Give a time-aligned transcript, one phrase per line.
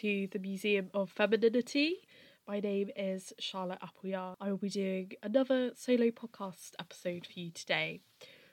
[0.00, 1.96] To the Museum of Femininity.
[2.48, 4.38] My name is Charlotte Appleyard.
[4.40, 8.00] I will be doing another solo podcast episode for you today.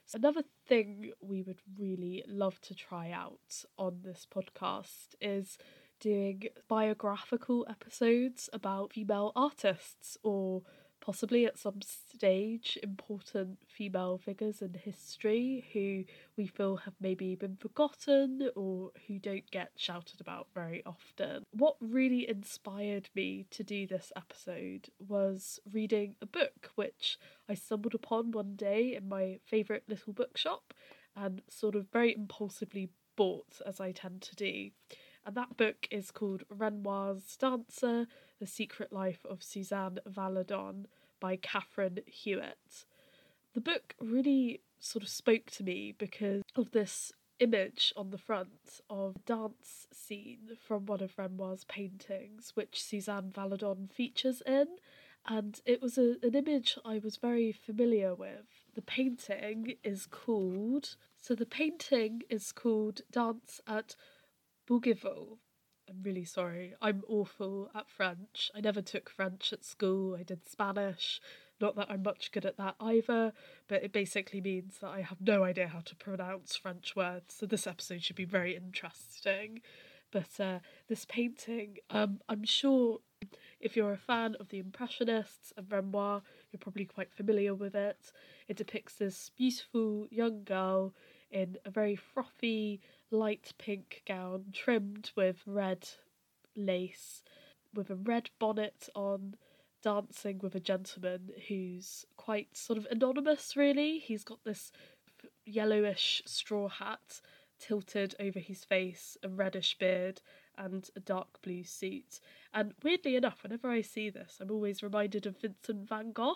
[0.06, 5.58] So another thing we would really love to try out on this podcast is
[6.02, 10.64] doing biographical episodes about female artists or
[11.08, 16.04] possibly at some stage important female figures in history who
[16.36, 21.46] we feel have maybe been forgotten or who don't get shouted about very often.
[21.52, 27.96] What really inspired me to do this episode was reading a book which I stumbled
[27.96, 30.74] upon one day in my favourite little bookshop
[31.16, 34.72] and sort of very impulsively bought as I tend to do.
[35.26, 38.08] And that book is called Renoir's Dancer
[38.40, 40.86] The Secret Life of Suzanne Valadon
[41.20, 42.86] by Catherine Hewitt.
[43.54, 48.82] The book really sort of spoke to me because of this image on the front
[48.90, 54.68] of a dance scene from one of Renoir's paintings, which Suzanne Valadon features in.
[55.28, 58.46] And it was a, an image I was very familiar with.
[58.76, 63.96] The painting is called, so the painting is called Dance at
[64.68, 65.40] Bougival,
[65.90, 66.74] I'm really sorry.
[66.82, 68.52] I'm awful at French.
[68.56, 70.16] I never took French at school.
[70.16, 71.22] I did Spanish.
[71.60, 73.34] Not that I'm much good at that either,
[73.68, 77.36] but it basically means that I have no idea how to pronounce French words.
[77.40, 79.62] So this episode should be very interesting.
[80.12, 83.00] But uh, this painting, um, I'm sure
[83.60, 86.22] if you're a fan of the Impressionists and Renoir,
[86.52, 88.12] you're probably quite familiar with it.
[88.48, 90.94] It depicts this beautiful young girl
[91.32, 92.80] in a very frothy,
[93.12, 95.88] light pink gown trimmed with red
[96.56, 97.24] lace,
[97.74, 99.36] with a red bonnet on,
[99.84, 104.00] dancing with a gentleman who's quite sort of anonymous, really.
[104.00, 104.72] He's got this
[105.46, 107.22] yellowish straw hat
[107.60, 110.22] tilted over his face, a reddish beard,
[110.58, 112.20] and a dark blue suit.
[112.54, 116.36] And weirdly enough, whenever I see this, I'm always reminded of Vincent van Gogh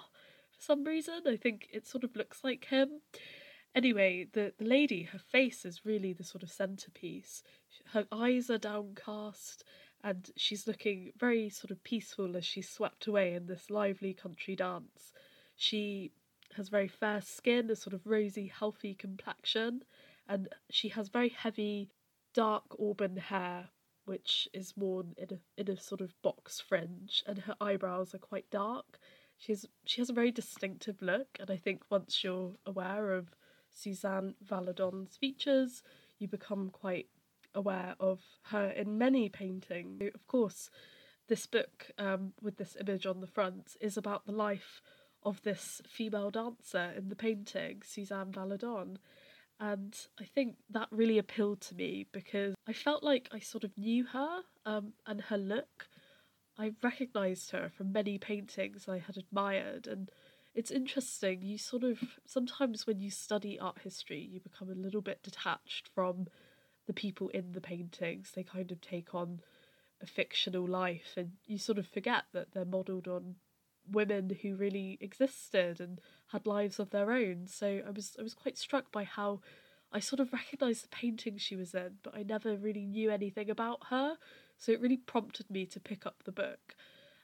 [0.51, 1.21] for some reason.
[1.27, 3.01] I think it sort of looks like him.
[3.73, 7.41] Anyway, the, the lady, her face is really the sort of centerpiece.
[7.93, 9.63] Her eyes are downcast,
[10.03, 14.55] and she's looking very sort of peaceful as she's swept away in this lively country
[14.55, 15.13] dance.
[15.55, 16.11] She
[16.55, 19.83] has very fair skin, a sort of rosy, healthy complexion,
[20.27, 21.89] and she has very heavy,
[22.33, 23.69] dark auburn hair,
[24.05, 28.19] which is worn in a in a sort of box fringe, and her eyebrows are
[28.19, 28.99] quite dark.
[29.37, 33.29] She's she has a very distinctive look, and I think once you're aware of
[33.73, 35.83] Suzanne Valadon's features,
[36.19, 37.07] you become quite
[37.53, 40.01] aware of her in many paintings.
[40.13, 40.69] Of course,
[41.27, 44.81] this book, um, with this image on the front, is about the life
[45.23, 48.97] of this female dancer in the painting, Suzanne Valadon.
[49.59, 53.77] And I think that really appealed to me because I felt like I sort of
[53.77, 55.87] knew her um, and her look.
[56.57, 60.11] I recognised her from many paintings I had admired, and
[60.53, 61.41] it's interesting.
[61.41, 65.89] You sort of sometimes when you study art history, you become a little bit detached
[65.93, 66.27] from
[66.87, 68.31] the people in the paintings.
[68.35, 69.41] They kind of take on
[70.01, 73.35] a fictional life, and you sort of forget that they're modelled on
[73.89, 77.47] women who really existed and had lives of their own.
[77.47, 79.41] So I was I was quite struck by how
[79.91, 83.49] I sort of recognised the painting she was in, but I never really knew anything
[83.49, 84.17] about her.
[84.57, 86.75] So it really prompted me to pick up the book.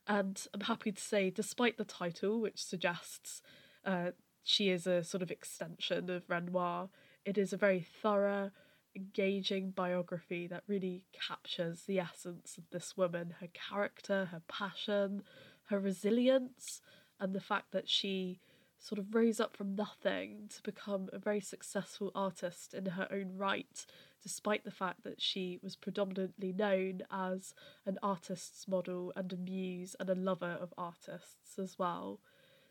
[0.07, 3.41] And I'm happy to say, despite the title, which suggests
[3.85, 4.12] uh,
[4.44, 6.90] she is a sort of extension of Renoir,
[7.25, 8.51] it is a very thorough,
[8.95, 15.24] engaging biography that really captures the essence of this woman her character, her passion,
[15.65, 16.81] her resilience,
[17.19, 18.39] and the fact that she
[18.80, 23.33] sort of rose up from nothing to become a very successful artist in her own
[23.36, 23.86] right
[24.22, 27.54] despite the fact that she was predominantly known as
[27.86, 32.19] an artist's model and a muse and a lover of artists as well.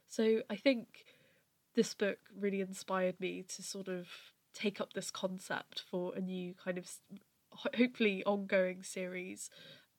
[0.07, 1.05] So I think
[1.75, 4.09] this book really inspired me to sort of
[4.55, 6.91] take up this concept for a new kind of
[7.51, 9.51] hopefully ongoing series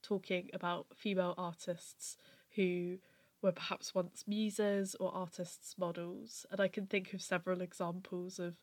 [0.01, 2.17] talking about female artists
[2.55, 2.97] who
[3.41, 6.45] were perhaps once muses or artists' models.
[6.51, 8.55] And I can think of several examples of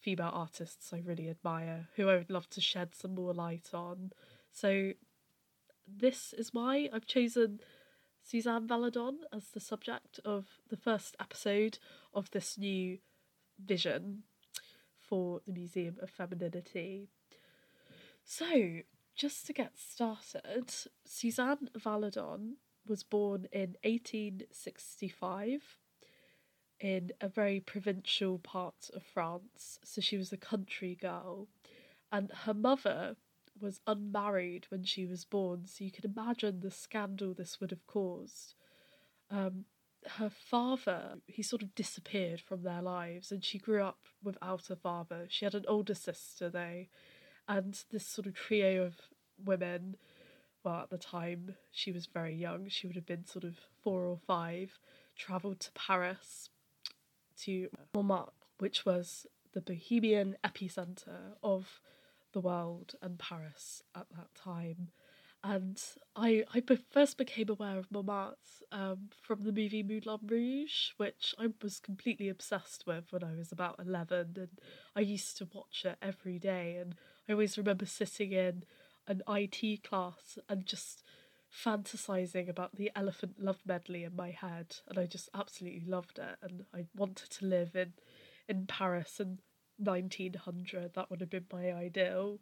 [0.00, 4.12] female artists I really admire, who I would love to shed some more light on.
[4.50, 4.92] So,
[5.86, 7.60] this is why I've chosen
[8.22, 11.78] Suzanne Valadon as the subject of the first episode
[12.14, 12.98] of this new
[13.62, 14.22] vision
[14.98, 17.08] for the Museum of Femininity.
[18.24, 18.80] So,
[19.16, 20.72] just to get started,
[21.04, 22.54] Suzanne Valadon
[22.86, 25.79] was born in 1865
[26.80, 29.78] in a very provincial part of France.
[29.84, 31.48] So she was a country girl.
[32.10, 33.16] And her mother
[33.60, 37.86] was unmarried when she was born, so you can imagine the scandal this would have
[37.86, 38.54] caused.
[39.30, 39.66] Um,
[40.16, 44.76] her father, he sort of disappeared from their lives, and she grew up without a
[44.76, 45.26] father.
[45.28, 46.86] She had an older sister, though,
[47.46, 48.94] and this sort of trio of
[49.44, 49.96] women.
[50.64, 54.04] Well, at the time, she was very young, she would have been sort of four
[54.04, 54.78] or five,
[55.16, 56.48] travelled to Paris
[57.44, 61.80] to Montmartre, which was the bohemian epicenter of
[62.32, 64.88] the world and Paris at that time.
[65.42, 65.82] And
[66.14, 68.36] I I first became aware of Montmartre
[68.72, 73.50] um, from the movie Moulin Rouge, which I was completely obsessed with when I was
[73.50, 74.34] about 11.
[74.36, 74.60] And
[74.94, 76.76] I used to watch it every day.
[76.76, 76.94] And
[77.28, 78.64] I always remember sitting in
[79.06, 81.02] an IT class and just
[81.52, 86.36] fantasizing about the elephant love medley in my head and I just absolutely loved it
[86.42, 87.94] and I wanted to live in
[88.48, 89.38] in Paris in
[89.78, 92.38] 1900 that would have been my ideal.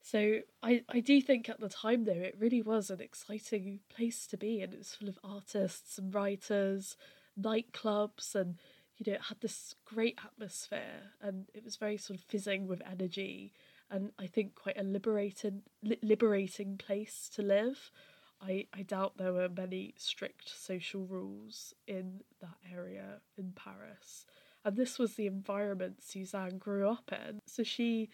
[0.00, 4.26] So I, I do think at the time though it really was an exciting place
[4.28, 6.96] to be and it was full of artists and writers
[7.40, 8.58] nightclubs and
[8.96, 12.82] you know it had this great atmosphere and it was very sort of fizzing with
[12.90, 13.52] energy
[13.92, 17.92] and I think quite a liberating li- liberating place to live.
[18.40, 24.26] I, I doubt there were many strict social rules in that area in Paris.
[24.64, 27.38] And this was the environment Suzanne grew up in.
[27.46, 28.08] So she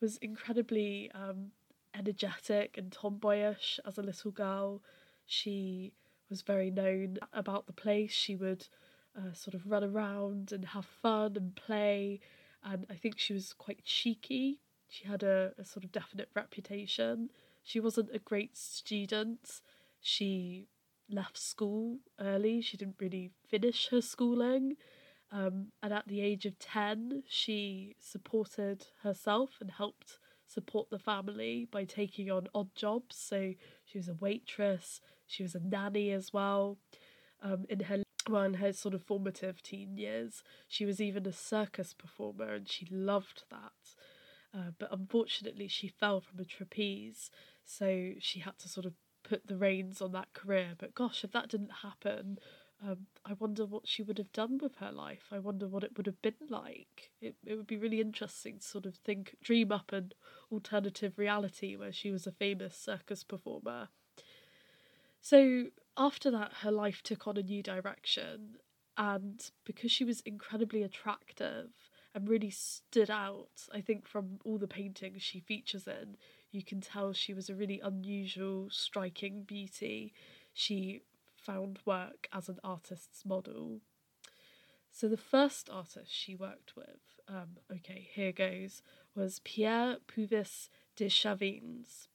[0.00, 1.48] was incredibly um,
[1.94, 4.82] energetic and tomboyish as a little girl.
[5.26, 5.92] She
[6.30, 8.12] was very known about the place.
[8.12, 8.68] She would
[9.18, 12.20] uh, sort of run around and have fun and play.
[12.62, 17.30] And I think she was quite cheeky she had a, a sort of definite reputation.
[17.62, 19.60] She wasn't a great student.
[20.00, 20.68] She
[21.10, 22.60] left school early.
[22.60, 24.76] She didn't really finish her schooling.
[25.32, 31.66] Um, and at the age of 10, she supported herself and helped support the family
[31.70, 33.16] by taking on odd jobs.
[33.16, 33.54] So
[33.84, 36.78] she was a waitress, she was a nanny as well.
[37.42, 41.32] Um, in her well, in her sort of formative teen years, she was even a
[41.32, 43.72] circus performer and she loved that.
[44.54, 47.30] Uh, but unfortunately, she fell from a trapeze,
[47.64, 48.92] so she had to sort of
[49.24, 50.74] put the reins on that career.
[50.78, 52.38] But gosh, if that didn't happen,
[52.86, 55.24] um, I wonder what she would have done with her life.
[55.32, 57.10] I wonder what it would have been like.
[57.20, 60.12] It it would be really interesting to sort of think, dream up an
[60.52, 63.88] alternative reality where she was a famous circus performer.
[65.20, 68.58] So after that, her life took on a new direction,
[68.96, 71.70] and because she was incredibly attractive
[72.14, 73.68] and really stood out.
[73.72, 76.16] I think from all the paintings she features in,
[76.52, 80.12] you can tell she was a really unusual, striking beauty.
[80.52, 81.02] She
[81.36, 83.80] found work as an artist's model.
[84.92, 88.80] So the first artist she worked with, um, okay, here goes,
[89.16, 92.06] was Pierre Puvis de Chavannes.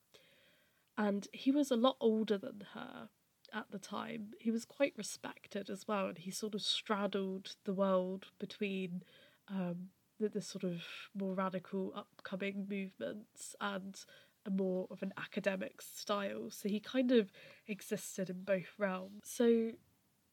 [0.98, 3.10] And he was a lot older than her
[3.54, 4.30] at the time.
[4.40, 9.04] He was quite respected as well, and he sort of straddled the world between
[9.50, 9.90] um,
[10.20, 10.82] the, the sort of
[11.16, 14.00] more radical upcoming movements and
[14.46, 16.50] a more of an academic style.
[16.50, 17.32] So he kind of
[17.68, 19.22] existed in both realms.
[19.24, 19.72] So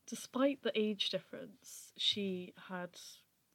[0.06, 2.90] despite the age difference, she had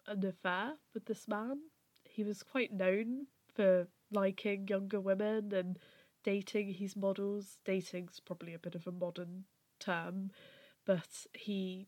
[0.08, 1.60] an affair with this man.
[2.04, 5.80] He was quite known for liking younger women and
[6.24, 7.60] dating his models.
[7.66, 9.46] Dating's probably a bit of a modern
[9.80, 10.32] term,
[10.86, 11.88] but he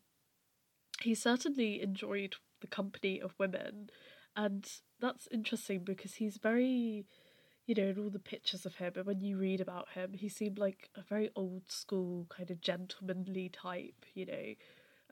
[1.01, 3.89] he certainly enjoyed the company of women.
[4.35, 4.67] And
[4.99, 7.05] that's interesting because he's very
[7.65, 10.27] you know in all the pictures of him and when you read about him he
[10.27, 14.53] seemed like a very old school kind of gentlemanly type you know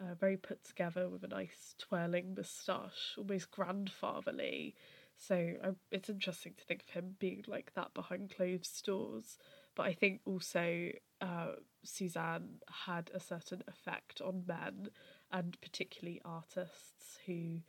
[0.01, 4.75] uh, very put together with a nice twirling moustache almost grandfatherly.
[5.17, 5.53] So
[5.91, 9.37] it's interesting to think of him being like that behind closed doors.
[9.75, 10.89] But i think also
[11.21, 11.51] uh,
[11.83, 14.89] suzanne had a certain effect on men
[15.31, 17.61] and particularly artists who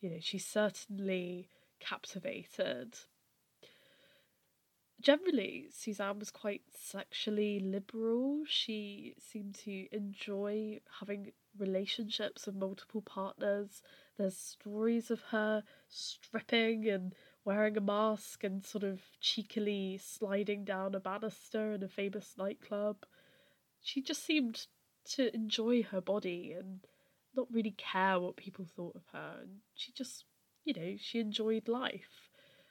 [0.00, 1.48] you know, she certainly
[1.80, 2.94] captivated.
[5.00, 8.44] Generally, Suzanne was quite sexually liberal.
[8.46, 13.82] She seemed to enjoy having relationships with multiple partners.
[14.16, 20.94] There's stories of her stripping and wearing a mask and sort of cheekily sliding down
[20.94, 23.04] a banister in a famous nightclub.
[23.82, 24.66] She just seemed
[25.10, 26.80] to enjoy her body and
[27.36, 29.38] not really care what people thought of her.
[29.42, 30.24] And she just,
[30.64, 32.30] you know, she enjoyed life.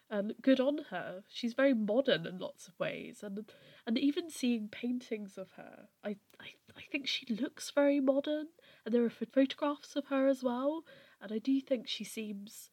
[0.10, 1.24] And good on her.
[1.30, 3.24] She's very modern in lots of ways.
[3.24, 3.52] And
[3.88, 8.48] and even seeing paintings of her, I, I, I think she looks very modern.
[8.86, 10.84] And there are photographs of her as well.
[11.20, 12.70] And I do think she seems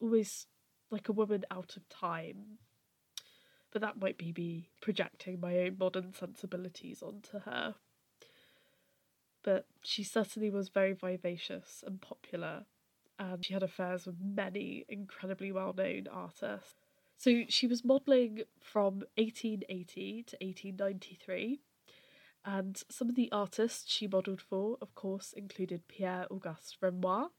[0.00, 0.46] always
[0.90, 2.58] like a woman out of time.
[3.74, 7.74] but that might be me projecting my own modern sensibilities onto her.
[9.44, 12.64] But she certainly was very vivacious and popular,
[13.18, 16.74] and she had affairs with many incredibly well known artists.
[17.16, 21.60] So she was modelling from 1880 to 1893,
[22.44, 27.30] and some of the artists she modelled for, of course, included Pierre Auguste Renoir.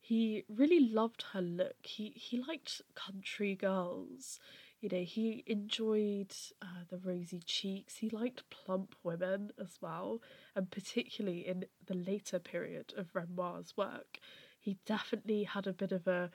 [0.00, 1.84] He really loved her look.
[1.84, 4.40] He he liked country girls.
[4.80, 6.32] You know, he enjoyed
[6.62, 7.96] uh, the rosy cheeks.
[7.96, 10.22] He liked plump women as well,
[10.54, 14.20] and particularly in the later period of Renoir's work,
[14.60, 16.30] he definitely had a bit of a,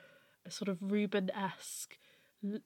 [0.46, 1.98] a sort of Rubens esque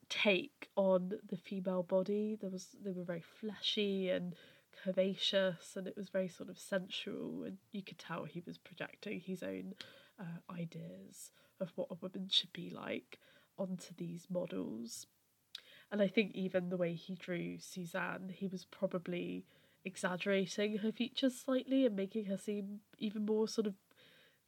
[0.09, 2.35] take on the female body.
[2.39, 4.35] There was they were very fleshy and
[4.83, 9.19] curvaceous, and it was very sort of sensual, and you could tell he was projecting
[9.19, 9.75] his own
[10.19, 13.19] uh, ideas of what a woman should be like
[13.59, 15.05] onto these models.
[15.91, 19.45] And I think even the way he drew Suzanne, he was probably
[19.85, 23.75] exaggerating her features slightly and making her seem even more sort of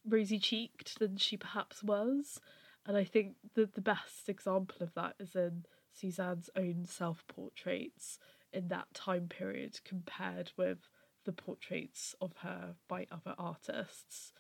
[0.06, 2.40] rosy cheeked than she perhaps was.
[2.86, 8.20] And I think that the best example of that is in Suzanne's own self portraits
[8.52, 10.90] in that time period compared with
[11.26, 14.34] the portraits of her by other artists.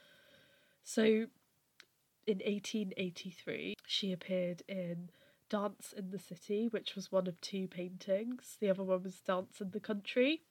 [0.83, 1.27] So
[2.25, 5.09] in 1883, she appeared in
[5.49, 8.57] Dance in the City, which was one of two paintings.
[8.59, 10.41] The other one was Dance in the Country.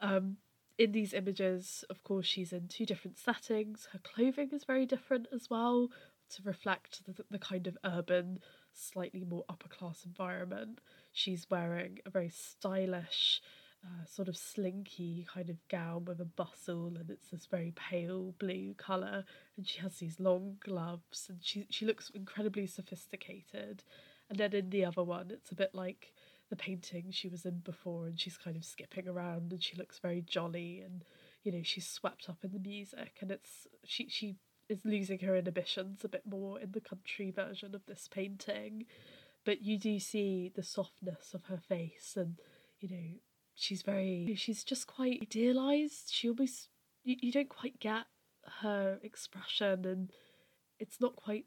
[0.00, 0.36] Um,
[0.78, 3.88] in these images, of course, she's in two different settings.
[3.92, 5.88] Her clothing is very different as well
[6.30, 8.40] to reflect the, the kind of urban,
[8.72, 10.80] slightly more upper class environment.
[11.12, 13.40] She's wearing a very stylish,
[13.84, 18.34] uh, sort of slinky kind of gown with a bustle, and it's this very pale
[18.38, 19.24] blue colour.
[19.56, 23.82] And she has these long gloves, and she she looks incredibly sophisticated.
[24.28, 26.12] And then in the other one, it's a bit like
[26.50, 29.98] the painting she was in before, and she's kind of skipping around, and she looks
[29.98, 31.04] very jolly, and
[31.42, 34.36] you know she's swept up in the music, and it's she she
[34.68, 38.86] is losing her inhibitions a bit more in the country version of this painting.
[39.44, 42.40] But you do see the softness of her face, and
[42.80, 43.18] you know,
[43.54, 46.10] she's very, she's just quite idealized.
[46.12, 46.68] She almost,
[47.04, 48.06] you, you don't quite get
[48.60, 50.10] her expression, and
[50.78, 51.46] it's not quite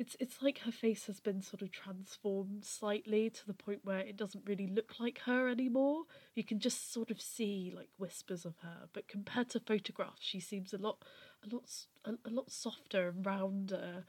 [0.00, 3.98] it's it's like her face has been sort of transformed slightly to the point where
[3.98, 6.04] it doesn't really look like her anymore.
[6.34, 10.40] You can just sort of see like whispers of her, but compared to photographs, she
[10.40, 11.04] seems a lot
[11.44, 11.64] a lot
[12.06, 14.06] a, a lot softer and rounder.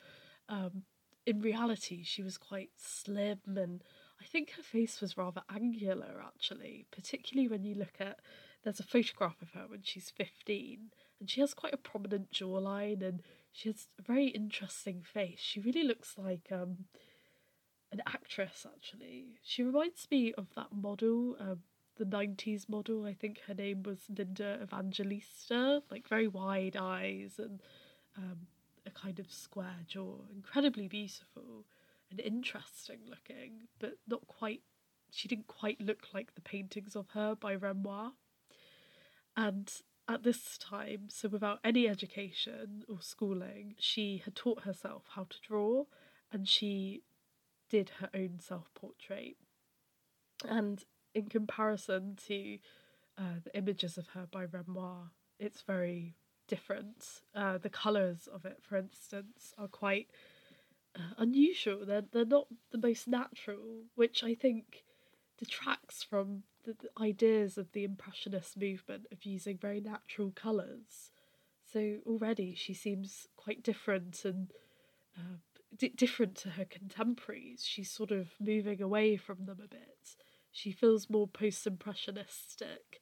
[0.47, 0.83] Um,
[1.25, 3.83] in reality, she was quite slim, and
[4.21, 8.19] I think her face was rather angular actually, particularly when you look at.
[8.63, 13.03] There's a photograph of her when she's fifteen, and she has quite a prominent jawline
[13.05, 13.21] and
[13.51, 15.39] she has a very interesting face.
[15.39, 16.85] She really looks like um,
[17.91, 19.39] an actress, actually.
[19.43, 21.59] She reminds me of that model, um,
[21.97, 23.05] the 90s model.
[23.05, 27.61] I think her name was Linda Evangelista, like very wide eyes and
[28.17, 28.47] um,
[28.85, 30.15] a kind of square jaw.
[30.33, 31.65] Incredibly beautiful
[32.09, 34.61] and interesting looking, but not quite.
[35.11, 38.13] She didn't quite look like the paintings of her by Renoir.
[39.35, 39.69] And
[40.07, 45.37] at this time, so without any education or schooling, she had taught herself how to
[45.47, 45.85] draw
[46.31, 47.03] and she
[47.69, 49.37] did her own self portrait.
[50.47, 52.57] And in comparison to
[53.17, 56.15] uh, the images of her by Renoir, it's very
[56.47, 57.21] different.
[57.35, 60.07] Uh, the colours of it, for instance, are quite
[60.95, 61.85] uh, unusual.
[61.85, 64.83] They're, they're not the most natural, which I think
[65.37, 71.11] detracts from the, ideas of the Impressionist movement of using very natural colours.
[71.71, 74.51] So already she seems quite different and
[75.17, 75.37] uh,
[75.77, 77.65] d- different to her contemporaries.
[77.65, 80.15] She's sort of moving away from them a bit.
[80.51, 82.99] She feels more post impressionistic,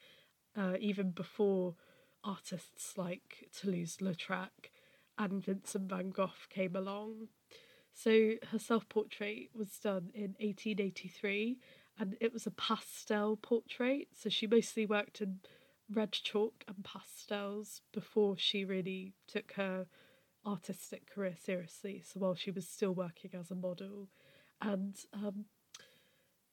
[0.55, 1.75] uh, even before
[2.23, 4.71] artists like Toulouse Lautrec
[5.17, 7.29] and Vincent van Gogh came along.
[7.93, 11.57] So her self portrait was done in 1883
[11.99, 14.07] and it was a pastel portrait.
[14.15, 15.39] So she mostly worked in
[15.93, 19.87] red chalk and pastels before she really took her
[20.45, 22.01] artistic career seriously.
[22.05, 24.07] So while she was still working as a model,
[24.61, 25.45] and um,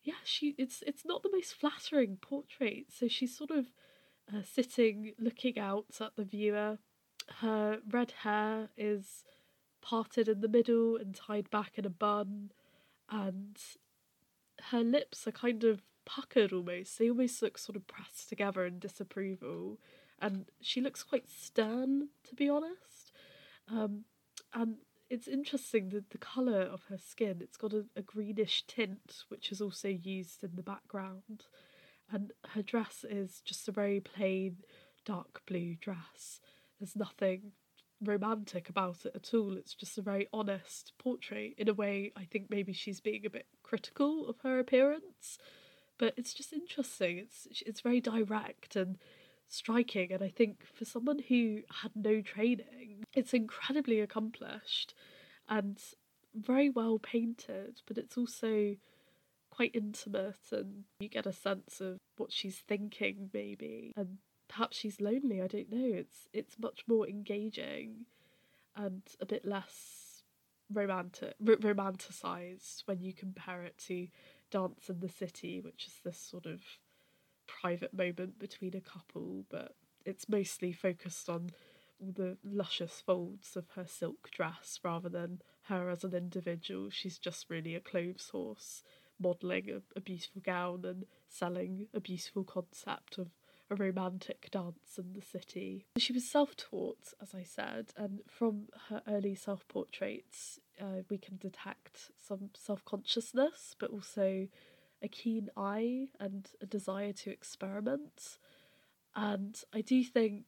[0.03, 2.87] yeah, she it's it's not the most flattering portrait.
[2.91, 3.67] So she's sort of
[4.33, 6.79] uh, sitting, looking out at the viewer.
[7.41, 9.25] Her red hair is
[9.81, 12.51] parted in the middle and tied back in a bun,
[13.09, 13.57] and
[14.71, 16.99] her lips are kind of puckered almost.
[16.99, 19.79] They almost look sort of pressed together in disapproval.
[20.21, 23.13] And she looks quite stern, to be honest.
[23.71, 24.05] Um,
[24.55, 24.77] and
[25.11, 29.53] it's interesting that the colour of her skin, it's got a, a greenish tint, which
[29.53, 31.45] is also used in the background.
[32.11, 34.59] And her dress is just a very plain
[35.05, 36.41] dark blue dress.
[36.79, 37.53] There's nothing
[38.03, 39.57] romantic about it at all.
[39.57, 41.55] It's just a very honest portrait.
[41.59, 45.39] In a way, I think maybe she's being a bit critical of her appearance,
[45.99, 47.19] but it's just interesting.
[47.19, 48.99] It's it's very direct and
[49.49, 54.95] striking, and I think for someone who had no training, it's incredibly accomplished
[55.49, 55.81] and
[56.35, 57.81] very well painted.
[57.87, 58.77] But it's also
[59.51, 65.01] quite intimate, and you get a sense of what she's thinking, maybe, and perhaps she's
[65.01, 65.41] lonely.
[65.43, 65.97] I don't know.
[65.97, 68.07] It's it's much more engaging
[68.77, 70.23] and a bit less
[70.73, 74.09] romantic r- romanticized when you compare it to
[74.51, 76.61] Dance in the City, which is this sort of
[77.47, 79.75] private moment between a couple, but
[80.05, 81.51] it's mostly focused on
[82.01, 86.91] the luscious folds of her silk dress rather than her as an individual.
[86.91, 88.83] She's just really a clothes horse,
[89.19, 93.29] modelling a, a beautiful gown and selling a beautiful concept of
[93.71, 95.87] a romantic dance in the city.
[95.99, 101.19] She was self taught, as I said, and from her early self portraits, uh, we
[101.19, 104.49] can detect some self consciousness, but also
[105.03, 108.39] a keen eye and a desire to experiment.
[109.15, 110.45] And I do think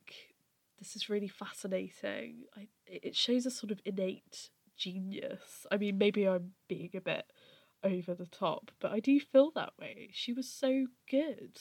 [0.79, 2.45] this is really fascinating.
[2.57, 5.67] I, it shows a sort of innate genius.
[5.73, 7.33] I mean, maybe I'm being a bit
[7.83, 10.11] over the top, but I do feel that way.
[10.13, 11.61] She was so good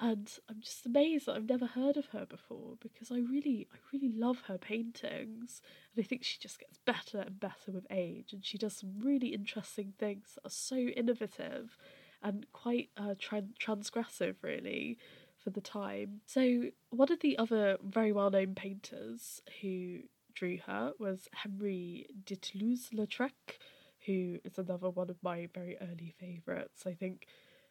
[0.00, 3.78] and I'm just amazed that I've never heard of her before because I really, I
[3.92, 5.60] really love her paintings,
[5.94, 9.00] and I think she just gets better and better with age, and she does some
[9.02, 11.76] really interesting things that are so innovative
[12.22, 14.98] and quite uh, tra- transgressive, really,
[15.42, 16.20] for the time.
[16.26, 20.00] So one of the other very well-known painters who
[20.34, 23.58] drew her was Henri de Toulouse-Lautrec,
[24.06, 26.84] who is another one of my very early favourites.
[26.86, 27.26] I think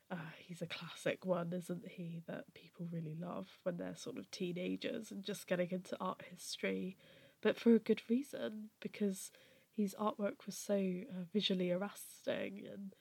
[0.09, 2.21] uh, he's a classic one, isn't he?
[2.27, 6.97] That people really love when they're sort of teenagers and just getting into art history,
[7.41, 9.31] but for a good reason because
[9.75, 12.95] his artwork was so uh, visually arresting and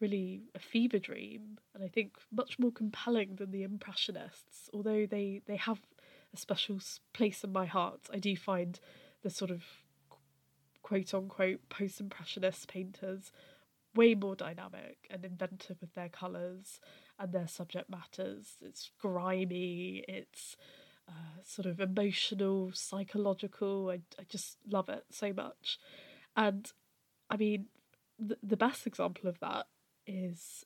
[0.00, 4.70] really a fever dream, and I think much more compelling than the Impressionists.
[4.72, 5.80] Although they they have
[6.32, 6.78] a special
[7.12, 8.78] place in my heart, I do find
[9.22, 9.62] the sort of
[10.82, 13.32] quote unquote post Impressionist painters
[13.94, 16.80] way more dynamic and inventive with their colours
[17.18, 18.54] and their subject matters.
[18.62, 20.56] It's grimy, it's
[21.08, 23.90] uh, sort of emotional, psychological.
[23.90, 25.78] I, I just love it so much.
[26.36, 26.70] And
[27.28, 27.66] I mean,
[28.18, 29.66] the, the best example of that
[30.06, 30.64] is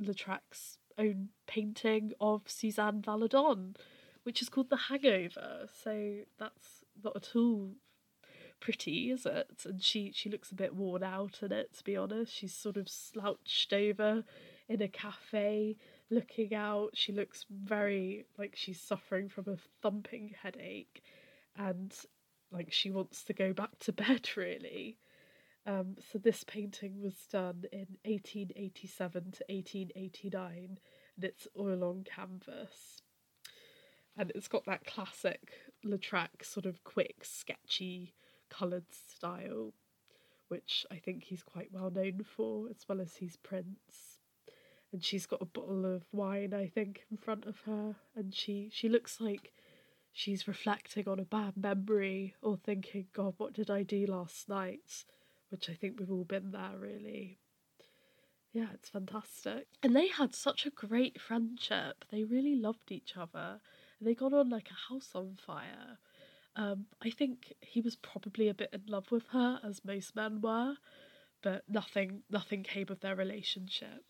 [0.00, 3.76] Lautrec's own painting of Suzanne Valadon,
[4.22, 5.68] which is called The Hangover.
[5.82, 7.72] So that's not at all
[8.60, 9.62] pretty, is it?
[9.64, 12.32] And she she looks a bit worn out in it, to be honest.
[12.32, 14.24] She's sort of slouched over
[14.68, 15.76] in a cafe,
[16.10, 16.90] looking out.
[16.94, 21.02] She looks very like she's suffering from a thumping headache,
[21.56, 21.94] and
[22.50, 24.98] like she wants to go back to bed, really.
[25.66, 30.78] Um, so this painting was done in 1887 to 1889,
[31.16, 33.02] and it's oil on canvas.
[34.16, 35.52] And it's got that classic
[35.84, 38.14] Lautrec sort of quick, sketchy
[38.56, 39.72] coloured style,
[40.48, 44.20] which I think he's quite well known for, as well as his prints.
[44.92, 48.70] And she's got a bottle of wine, I think, in front of her, and she
[48.72, 49.52] she looks like
[50.12, 55.04] she's reflecting on a bad memory or thinking, God, what did I do last night?
[55.50, 57.38] Which I think we've all been there, really.
[58.52, 59.66] Yeah, it's fantastic.
[59.82, 62.06] And they had such a great friendship.
[62.10, 63.60] They really loved each other.
[63.98, 65.98] And they got on like a house on fire.
[66.56, 70.40] Um, I think he was probably a bit in love with her, as most men
[70.40, 70.76] were,
[71.42, 74.04] but nothing nothing came of their relationship.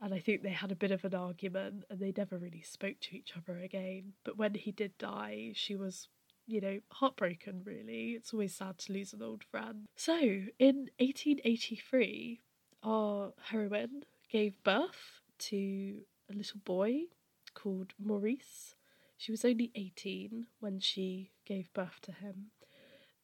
[0.00, 3.00] And I think they had a bit of an argument and they never really spoke
[3.00, 4.12] to each other again.
[4.24, 6.06] But when he did die, she was,
[6.46, 8.12] you know, heartbroken, really.
[8.12, 9.86] It's always sad to lose an old friend.
[9.96, 12.40] So, in 1883,
[12.84, 17.02] our heroine gave birth to a little boy
[17.54, 18.76] called Maurice.
[19.18, 22.52] She was only 18 when she gave birth to him.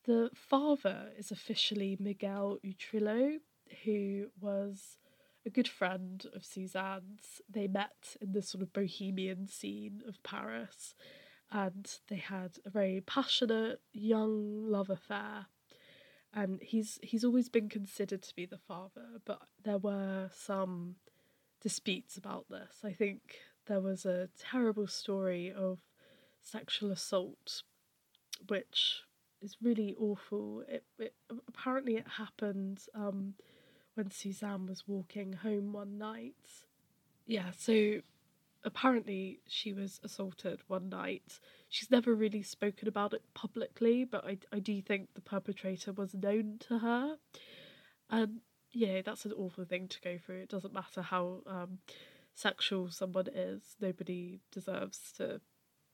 [0.05, 3.39] The father is officially Miguel Utrillo,
[3.85, 4.99] who was
[5.47, 7.41] a good friend of Suzanne's.
[7.49, 10.95] They met in the sort of bohemian scene of Paris
[11.51, 15.47] and they had a very passionate young love affair.
[16.33, 20.97] And he's he's always been considered to be the father, but there were some
[21.63, 22.81] disputes about this.
[22.83, 25.79] I think there was a terrible story of
[26.43, 27.63] sexual assault,
[28.49, 29.03] which
[29.43, 30.63] is really awful.
[30.69, 31.15] It, it
[31.49, 33.35] apparently it happened um,
[33.95, 36.35] when Suzanne was walking home one night.
[37.27, 38.01] Yeah, so
[38.65, 41.39] apparently she was assaulted one night.
[41.69, 46.15] She's never really spoken about it publicly, but I, I do think the perpetrator was
[46.15, 47.17] known to her.
[48.11, 48.41] And
[48.73, 50.41] yeah, that's an awful thing to go through.
[50.41, 51.79] It doesn't matter how um,
[52.35, 55.41] sexual someone is, nobody deserves to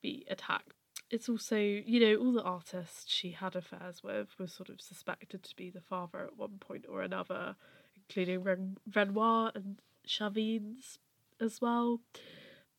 [0.02, 0.74] be attacked.
[1.10, 5.42] It's also, you know, all the artists she had affairs with were sort of suspected
[5.42, 7.56] to be the father at one point or another,
[7.96, 10.98] including Ren- Renoir and Chavines
[11.40, 12.00] as well.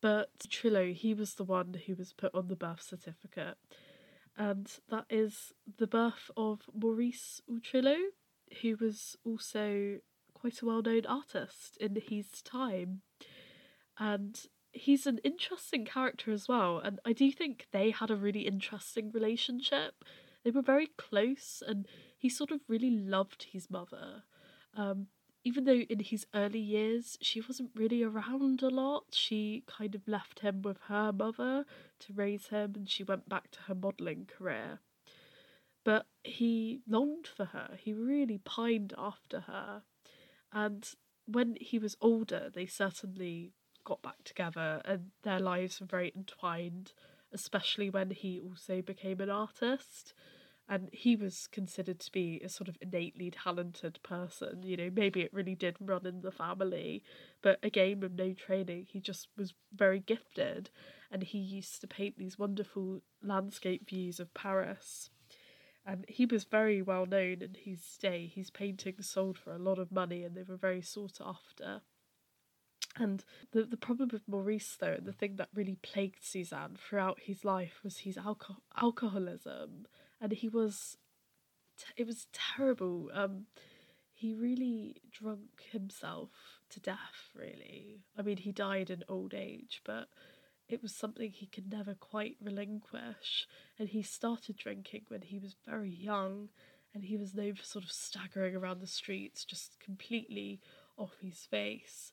[0.00, 3.56] But Trillo, he was the one who was put on the birth certificate.
[4.36, 7.96] And that is the birth of Maurice Utrillo,
[8.62, 9.98] who was also
[10.32, 13.02] quite a well known artist in his time.
[13.98, 14.40] And
[14.72, 16.78] he's an interesting character as well.
[16.78, 20.04] And I do think they had a really interesting relationship.
[20.44, 21.86] They were very close, and
[22.18, 24.24] he sort of really loved his mother.
[24.74, 25.08] Um,
[25.44, 30.06] even though in his early years she wasn't really around a lot, she kind of
[30.06, 31.64] left him with her mother
[32.00, 34.80] to raise him and she went back to her modelling career.
[35.84, 39.82] But he longed for her, he really pined after her.
[40.52, 40.88] And
[41.26, 43.52] when he was older, they certainly
[43.84, 46.92] got back together and their lives were very entwined,
[47.32, 50.14] especially when he also became an artist
[50.68, 54.62] and he was considered to be a sort of innately talented person.
[54.62, 57.02] You know, maybe it really did run in the family,
[57.42, 60.70] but again, with no training, he just was very gifted,
[61.10, 65.10] and he used to paint these wonderful landscape views of Paris.
[65.84, 68.30] And he was very well known in his day.
[68.32, 71.82] His paintings sold for a lot of money, and they were very sought after.
[72.96, 77.44] And the the problem with Maurice, though, the thing that really plagued Suzanne throughout his
[77.44, 79.86] life was his alco- alcoholism.
[80.20, 80.98] And he was
[81.96, 83.10] it was terrible.
[83.14, 83.46] Um
[84.14, 86.30] he really drunk himself
[86.70, 88.04] to death really.
[88.16, 90.08] I mean he died in old age but
[90.68, 93.46] it was something he could never quite relinquish.
[93.78, 96.50] And he started drinking when he was very young
[96.94, 100.60] and he was known for sort of staggering around the streets just completely
[100.98, 102.12] off his face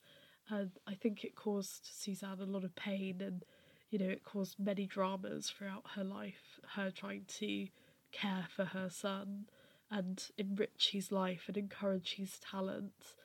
[0.50, 3.44] and i think it caused suzanne a lot of pain and
[3.90, 7.68] you know it caused many dramas throughout her life her trying to
[8.12, 9.46] care for her son
[9.92, 13.16] and enrich his life and encourage his talents.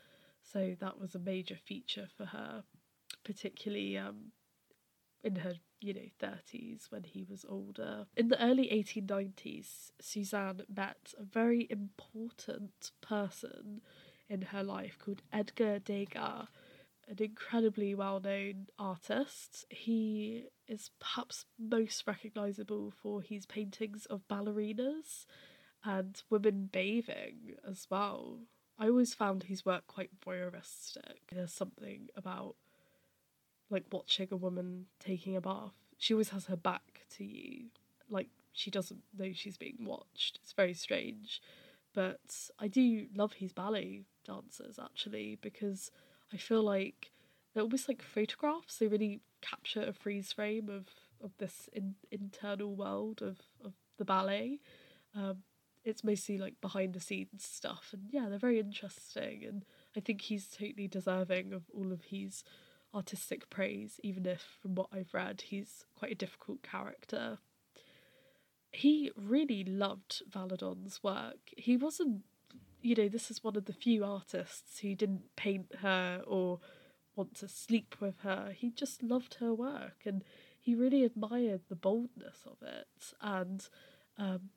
[0.43, 2.65] So that was a major feature for her,
[3.25, 4.33] particularly um,
[5.23, 8.07] in her you know 30s when he was older.
[8.17, 13.83] In the early 1890s, Suzanne met a very important person
[14.29, 16.49] in her life called Edgar Degas,
[17.09, 19.67] an incredibly well known artist.
[19.71, 25.27] He is perhaps most recognisable for his paintings of ballerinas
[25.85, 28.41] and women bathing as well.
[28.79, 31.31] I always found his work quite voyeuristic.
[31.33, 32.57] There's something about
[33.71, 35.75] like watching a woman taking a bath.
[35.99, 37.67] She always has her back to you,
[38.09, 40.39] like she doesn't know she's being watched.
[40.43, 41.41] It's very strange.
[41.93, 45.91] But I do love his ballet dancers actually because
[46.33, 47.13] I feel like
[47.53, 48.79] they're almost like photographs.
[48.79, 50.89] They really capture a freeze frame of
[51.23, 54.61] of this in, internal world of of the ballet.
[55.15, 55.43] Um,
[55.85, 59.45] it's mostly like behind the scenes stuff, and yeah, they're very interesting.
[59.47, 59.65] And
[59.97, 62.43] I think he's totally deserving of all of his
[62.95, 67.39] artistic praise, even if from what I've read, he's quite a difficult character.
[68.73, 71.53] He really loved Valadon's work.
[71.57, 72.23] He wasn't,
[72.85, 76.61] you know, this is one of the few artists who didn't paint her or
[77.17, 78.53] want to sleep with her.
[78.55, 80.23] He just loved her work and
[80.61, 83.67] he really admired the boldness of it and
[84.19, 84.51] um,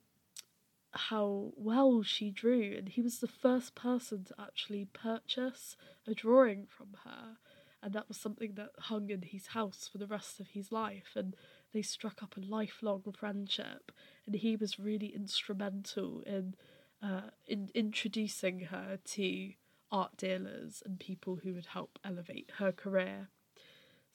[0.92, 2.76] how well she drew.
[2.78, 7.38] And he was the first person to actually purchase a drawing from her.
[7.82, 11.14] And that was something that hung in his house for the rest of his life.
[11.16, 11.34] And
[11.74, 13.94] they struck up a lifelong friendship.
[14.26, 16.56] And he was really instrumental in
[17.02, 19.54] uh, in introducing her to
[19.92, 23.30] art dealers and people who would help elevate her career.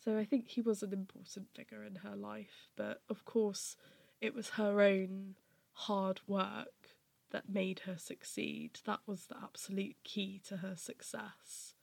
[0.05, 3.77] So I think he was an important figure in her life, but of course,
[4.21, 5.37] it was her own
[5.73, 6.97] hard work
[7.31, 8.81] that made her succeed.
[8.85, 11.75] That was the absolute key to her success.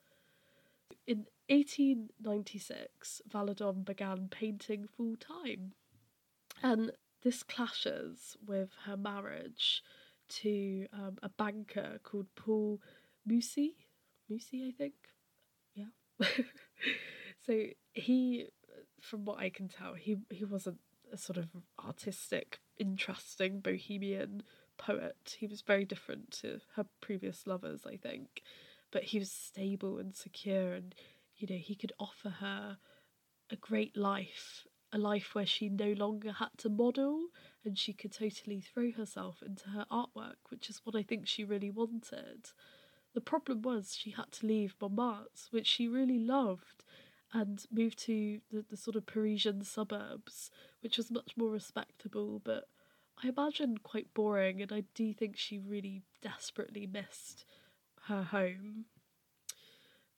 [1.07, 5.73] In 1896, Valadon began painting full time,
[6.61, 6.91] and
[7.23, 9.81] this clashes with her marriage
[10.29, 12.81] to um, a banker called Paul
[13.25, 13.75] Musy,
[14.29, 14.93] Musy, I think.
[15.73, 15.85] Yeah.
[17.45, 18.47] so he,
[19.01, 20.79] from what I can tell, he he wasn't
[21.11, 21.47] a sort of
[21.83, 24.43] artistic, interesting bohemian
[24.77, 25.35] poet.
[25.37, 28.41] He was very different to her previous lovers, I think,
[28.91, 30.95] but he was stable and secure, and
[31.37, 32.77] you know he could offer her
[33.51, 37.27] a great life, a life where she no longer had to model
[37.63, 41.43] and she could totally throw herself into her artwork, which is what I think she
[41.43, 42.51] really wanted.
[43.13, 46.83] The problem was she had to leave Montmartre, which she really loved,
[47.33, 50.49] and move to the, the sort of Parisian suburbs,
[50.81, 52.65] which was much more respectable, but
[53.23, 57.45] I imagine quite boring, and I do think she really desperately missed
[58.03, 58.85] her home.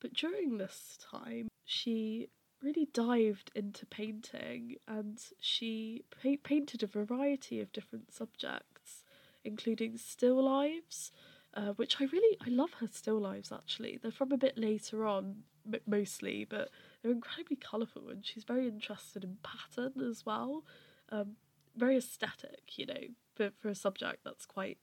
[0.00, 2.28] But during this time, she
[2.62, 9.04] really dived into painting and she pa- painted a variety of different subjects,
[9.44, 11.12] including still lives.
[11.54, 13.98] Uh, which I really I love her still lives actually.
[14.00, 16.70] They're from a bit later on, m- mostly, but
[17.02, 20.64] they're incredibly colourful and she's very interested in pattern as well.
[21.10, 21.36] Um,
[21.76, 23.02] very aesthetic, you know,
[23.34, 24.78] for, for a subject that's quite,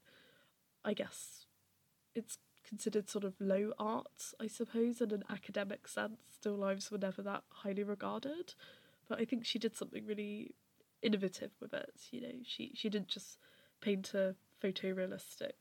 [0.84, 1.46] I guess,
[2.14, 2.38] it's
[2.70, 6.20] considered sort of low art, I suppose, in an academic sense.
[6.32, 8.54] Still lives were never that highly regarded,
[9.08, 10.54] but I think she did something really
[11.02, 11.92] innovative with it.
[12.10, 13.38] You know, she she didn't just
[13.80, 15.52] paint a photorealistic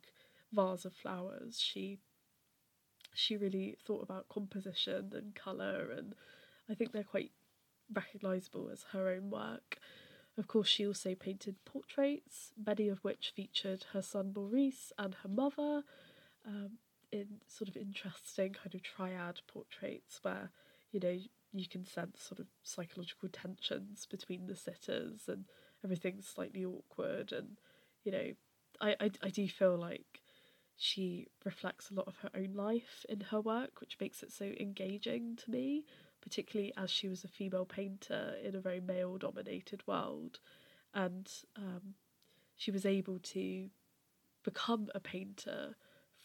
[0.53, 1.59] vase of flowers.
[1.59, 1.99] She
[3.13, 6.15] she really thought about composition and colour and
[6.69, 7.31] I think they're quite
[7.91, 9.79] recognisable as her own work.
[10.37, 15.27] Of course, she also painted portraits, many of which featured her son Maurice and her
[15.27, 15.83] mother,
[16.45, 16.77] um,
[17.11, 20.51] in sort of interesting kind of triad portraits where,
[20.91, 21.17] you know,
[21.51, 25.45] you can sense sort of psychological tensions between the sitters and
[25.83, 27.31] everything's slightly awkward.
[27.31, 27.57] And,
[28.03, 28.31] you know,
[28.79, 30.21] I, I, I do feel like
[30.75, 34.51] she reflects a lot of her own life in her work, which makes it so
[34.59, 35.85] engaging to me
[36.21, 40.39] particularly as she was a female painter in a very male dominated world.
[40.93, 41.95] And um,
[42.55, 43.69] she was able to
[44.43, 45.75] become a painter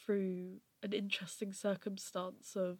[0.05, 2.79] through an interesting circumstance of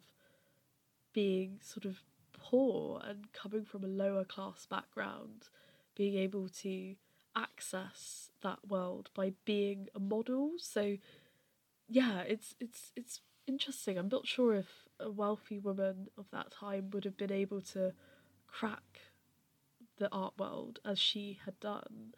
[1.11, 1.97] being sort of
[2.31, 5.49] poor and coming from a lower class background,
[5.95, 6.95] being able to
[7.35, 10.51] access that world by being a model.
[10.57, 10.97] So
[11.89, 13.97] yeah, it's it's it's interesting.
[13.97, 14.67] I'm not sure if
[14.99, 17.93] a wealthy woman of that time would have been able to
[18.47, 19.01] crack
[19.97, 22.13] the art world as she had done,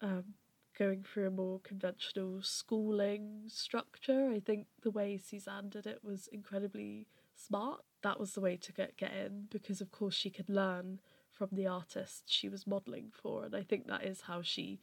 [0.00, 0.34] um,
[0.82, 4.30] going through a more conventional schooling structure.
[4.30, 7.82] I think the way Suzanne did it was incredibly smart.
[8.02, 11.50] That was the way to get, get in because, of course, she could learn from
[11.52, 14.80] the artist she was modelling for, and I think that is how she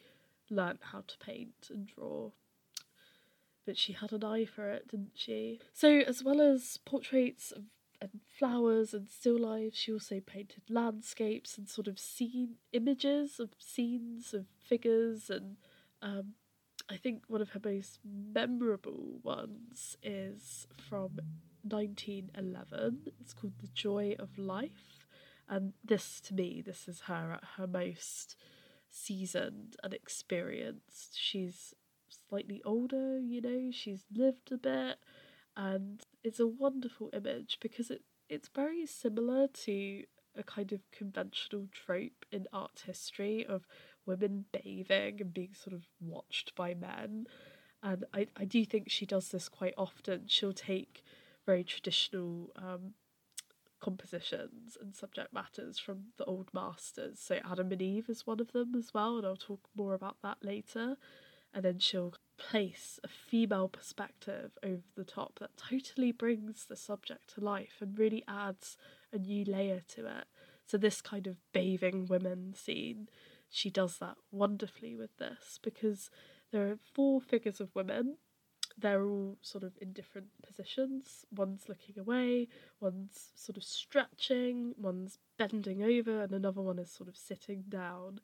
[0.50, 2.32] learnt how to paint and draw
[3.66, 5.60] but she had an eye for it, didn't she?
[5.74, 7.66] So, as well as portraits of,
[8.02, 13.50] and flowers and still lives, she also painted landscapes and sort of scene images of
[13.60, 15.30] scenes of figures.
[15.30, 15.58] And
[16.02, 16.34] um,
[16.90, 21.20] I think one of her most memorable ones is from
[21.64, 23.12] 1911.
[23.20, 25.08] It's called The Joy of Life.
[25.48, 28.36] And this, to me, this is her at her most
[28.90, 31.18] seasoned and experienced.
[31.18, 31.74] She's
[32.30, 34.98] slightly older, you know, she's lived a bit,
[35.56, 40.04] and it's a wonderful image because it it's very similar to
[40.36, 43.66] a kind of conventional trope in art history of
[44.10, 47.28] women bathing and being sort of watched by men.
[47.82, 50.24] And I, I do think she does this quite often.
[50.28, 51.04] She'll take
[51.46, 52.94] very traditional um,
[53.80, 57.20] compositions and subject matters from the old masters.
[57.20, 60.18] So Adam and Eve is one of them as well, and I'll talk more about
[60.24, 60.98] that later
[61.54, 67.34] and then she'll place a female perspective over the top that totally brings the subject
[67.34, 68.78] to life and really adds
[69.12, 70.26] a new layer to it.
[70.66, 73.10] So, this kind of bathing women scene,
[73.50, 76.10] she does that wonderfully with this because
[76.52, 78.18] there are four figures of women.
[78.78, 81.26] They're all sort of in different positions.
[81.36, 82.48] One's looking away,
[82.80, 88.22] one's sort of stretching, one's bending over, and another one is sort of sitting down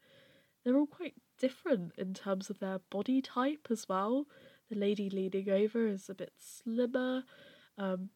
[0.65, 4.25] they're all quite different in terms of their body type as well.
[4.69, 7.23] The lady leaning over is a bit slimmer.
[7.77, 8.09] Um,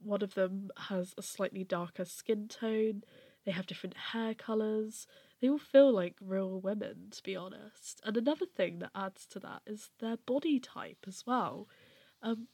[0.00, 3.02] one of them has a slightly darker skin tone.
[3.44, 5.08] They have different hair colours.
[5.40, 8.00] They all feel like real women, to be honest.
[8.04, 11.66] And another thing that adds to that is their body type as well.
[12.22, 12.48] Um,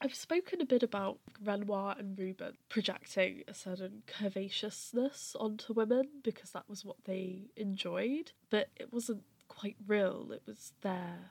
[0.00, 6.50] I've spoken a bit about Renoir and Rubens projecting a certain curvaceousness onto women because
[6.50, 10.32] that was what they enjoyed, but it wasn't quite real.
[10.32, 11.30] It was their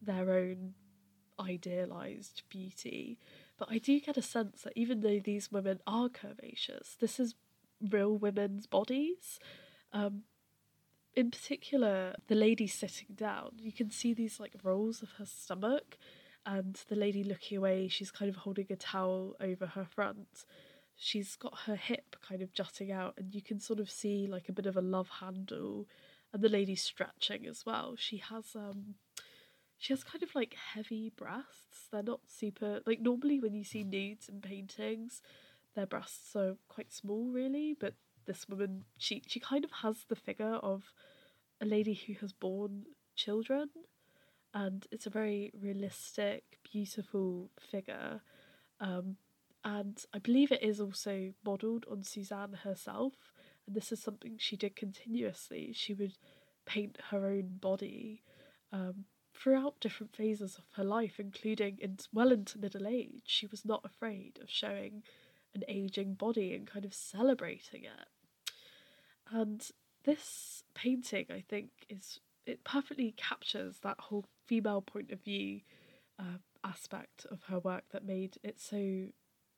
[0.00, 0.74] their own
[1.38, 3.18] idealized beauty.
[3.56, 7.34] But I do get a sense that even though these women are curvaceous, this is
[7.80, 9.38] real women's bodies.
[9.92, 10.22] Um,
[11.14, 15.98] in particular, the lady sitting down, you can see these like rolls of her stomach,
[16.46, 20.44] and the lady looking away, she's kind of holding a towel over her front.
[20.96, 24.48] She's got her hip kind of jutting out, and you can sort of see like
[24.48, 25.86] a bit of a love handle,
[26.32, 27.94] and the lady stretching as well.
[27.96, 28.94] She has um,
[29.76, 31.88] she has kind of like heavy breasts.
[31.90, 35.20] They're not super like normally when you see nudes in paintings,
[35.74, 37.94] their breasts are quite small, really, but
[38.26, 40.92] this woman she she kind of has the figure of
[41.60, 43.68] a lady who has born children
[44.54, 48.20] and it's a very realistic beautiful figure
[48.80, 49.16] um,
[49.64, 53.14] and i believe it is also modelled on suzanne herself
[53.66, 55.72] and this is something she did continuously.
[55.74, 56.14] She would
[56.66, 58.22] paint her own body
[58.72, 59.04] um,
[59.34, 63.22] throughout different phases of her life including in well into middle age.
[63.24, 65.02] She was not afraid of showing
[65.54, 68.52] an aging body and kind of celebrating it.
[69.30, 69.66] And
[70.04, 75.60] this painting, I think, is it perfectly captures that whole female point of view
[76.18, 79.06] uh, aspect of her work that made it so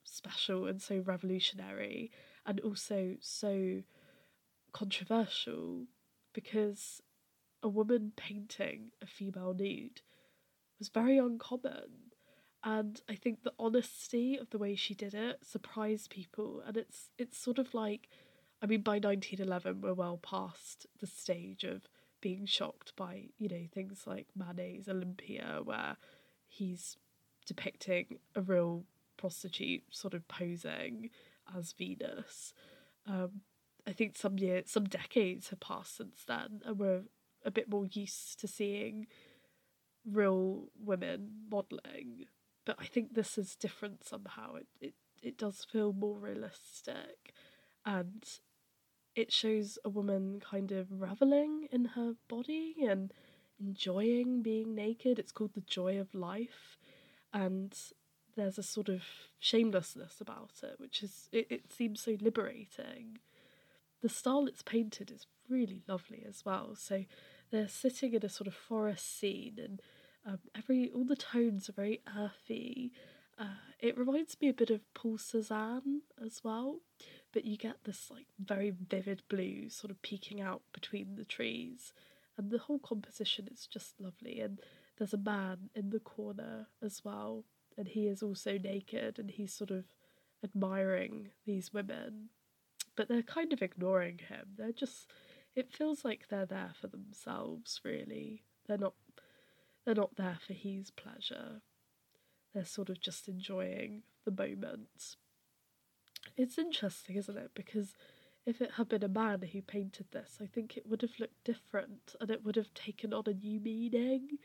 [0.04, 2.10] special and so revolutionary
[2.44, 3.82] and also so
[4.72, 5.86] controversial
[6.34, 7.00] because
[7.62, 10.02] a woman painting a female nude
[10.78, 12.12] was very uncommon
[12.64, 16.62] and I think the honesty of the way she did it surprised people.
[16.66, 18.08] And it's it's sort of like
[18.62, 21.82] I mean by 1911 we're well past the stage of
[22.22, 25.98] being shocked by you know things like Manet's Olympia where
[26.46, 26.96] he's
[27.46, 28.84] depicting a real
[29.18, 31.10] prostitute sort of posing
[31.56, 32.54] as Venus.
[33.06, 33.42] Um,
[33.86, 37.02] I think some years some decades have passed since then and we're
[37.44, 39.06] a bit more used to seeing
[40.10, 42.24] real women modelling
[42.64, 44.54] but I think this is different somehow.
[44.56, 47.34] It it, it does feel more realistic
[47.84, 48.24] and
[49.14, 53.12] it shows a woman kind of reveling in her body and
[53.60, 55.18] enjoying being naked.
[55.18, 56.78] It's called the joy of life
[57.32, 57.74] and
[58.36, 59.02] there's a sort of
[59.38, 63.18] shamelessness about it, which is it, it seems so liberating.
[64.02, 66.74] The style it's painted is really lovely as well.
[66.76, 67.04] So
[67.50, 69.80] they're sitting in a sort of forest scene and
[70.26, 72.92] um, every all the tones are very earthy.
[73.38, 76.80] Uh, it reminds me a bit of Paul Cézanne as well,
[77.32, 81.92] but you get this like very vivid blue sort of peeking out between the trees,
[82.38, 84.40] and the whole composition is just lovely.
[84.40, 84.60] And
[84.98, 87.44] there's a man in the corner as well,
[87.76, 89.84] and he is also naked, and he's sort of
[90.44, 92.28] admiring these women,
[92.96, 94.50] but they're kind of ignoring him.
[94.56, 95.10] They're just,
[95.56, 98.44] it feels like they're there for themselves, really.
[98.66, 98.94] They're not
[99.84, 101.62] they're not there for his pleasure.
[102.52, 105.16] They're sort of just enjoying the moment.
[106.36, 107.50] It's interesting, isn't it?
[107.54, 107.94] Because
[108.46, 111.44] if it had been a man who painted this, I think it would have looked
[111.44, 114.38] different and it would have taken on a new meaning.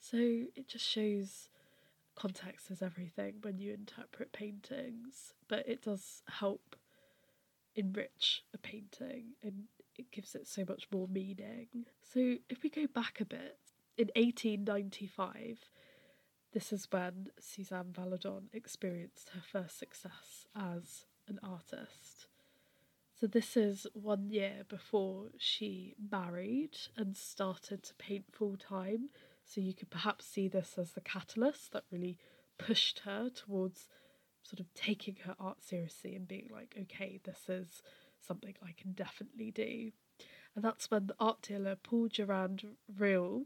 [0.00, 1.48] So it just shows
[2.14, 6.76] context is everything when you interpret paintings, but it does help
[7.74, 9.64] enrich a painting and
[9.96, 11.68] it gives it so much more meaning.
[12.12, 13.58] So if we go back a bit,
[13.96, 15.68] in 1895,
[16.52, 22.28] this is when Suzanne Valadon experienced her first success as an artist.
[23.18, 29.10] So, this is one year before she married and started to paint full time.
[29.44, 32.18] So, you could perhaps see this as the catalyst that really
[32.58, 33.88] pushed her towards
[34.42, 37.82] sort of taking her art seriously and being like, okay, this is
[38.20, 39.92] something I can definitely do.
[40.54, 43.44] And that's when the art dealer Paul Durand Real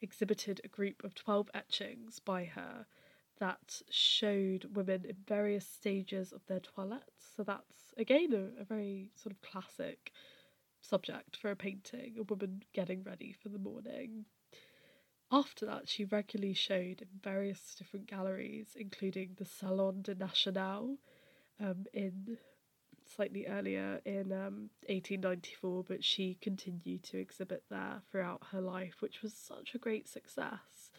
[0.00, 2.86] exhibited a group of 12 etchings by her
[3.38, 7.34] that showed women in various stages of their toilettes.
[7.36, 10.12] So that's again a, a, very sort of classic
[10.80, 14.24] subject for a painting, a woman getting ready for the morning.
[15.30, 20.96] After that, she regularly showed in various different galleries, including the Salon de National
[21.60, 22.38] um, in
[23.14, 29.22] slightly earlier in um, 1894, but she continued to exhibit there throughout her life, which
[29.22, 30.90] was such a great success.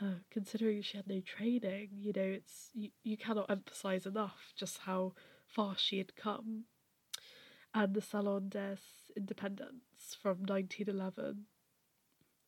[0.00, 4.78] Uh, considering she had no training, you know, it's you, you cannot emphasize enough just
[4.78, 5.12] how
[5.46, 6.64] far she had come.
[7.74, 8.78] And the Salon des
[9.18, 11.46] Indépendants from 1911,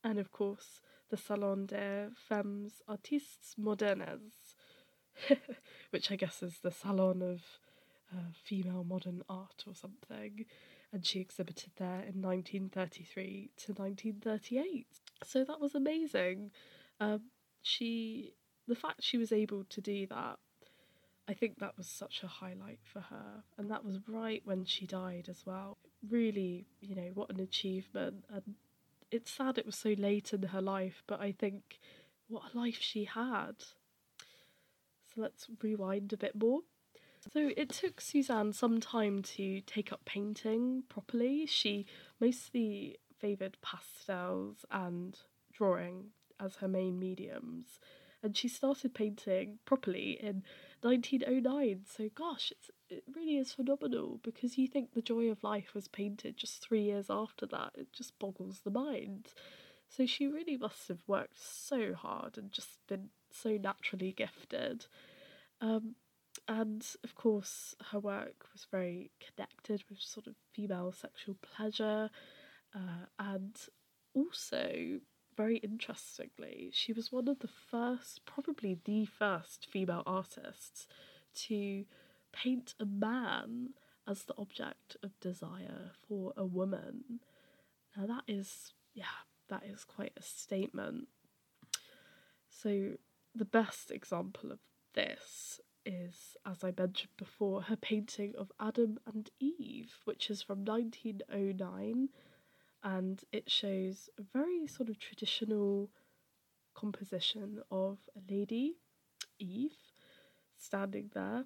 [0.03, 0.79] and of course
[1.09, 4.55] the Salon des Femmes Artistes Modernes,
[5.89, 7.41] which I guess is the salon of
[8.13, 10.45] uh, female modern art or something,
[10.91, 14.87] and she exhibited there in 1933 to 1938.
[15.23, 16.51] So that was amazing.
[16.99, 17.21] Um,
[17.61, 18.33] she,
[18.67, 20.37] the fact she was able to do that,
[21.27, 24.85] I think that was such a highlight for her, and that was right when she
[24.85, 25.77] died as well.
[26.09, 28.25] really, you know, what an achievement.
[28.33, 28.55] And
[29.11, 31.79] it's sad it was so late in her life, but I think
[32.27, 33.55] what a life she had.
[35.13, 36.61] So let's rewind a bit more.
[37.29, 41.45] So it took Suzanne some time to take up painting properly.
[41.45, 41.85] She
[42.19, 45.17] mostly favoured pastels and
[45.53, 46.07] drawing
[46.39, 47.79] as her main mediums,
[48.23, 50.43] and she started painting properly in
[50.81, 51.81] 1909.
[51.85, 55.87] So, gosh, it's, it really is phenomenal because you think The Joy of Life was
[55.87, 57.73] painted just three years after that.
[57.75, 59.27] It just boggles the mind.
[59.87, 64.87] So, she really must have worked so hard and just been so naturally gifted.
[65.59, 65.95] Um,
[66.51, 72.09] and of course, her work was very connected with sort of female sexual pleasure,
[72.75, 73.55] uh, and
[74.13, 74.99] also
[75.37, 80.87] very interestingly, she was one of the first, probably the first female artists
[81.33, 81.85] to
[82.33, 83.69] paint a man
[84.05, 87.21] as the object of desire for a woman.
[87.95, 91.07] Now, that is, yeah, that is quite a statement.
[92.49, 92.97] So,
[93.33, 94.59] the best example of
[94.93, 100.63] this is, as I mentioned before, her painting of Adam and Eve, which is from
[100.65, 102.09] 1909
[102.83, 105.89] and it shows a very sort of traditional
[106.73, 108.77] composition of a lady,
[109.39, 109.75] Eve,
[110.57, 111.45] standing there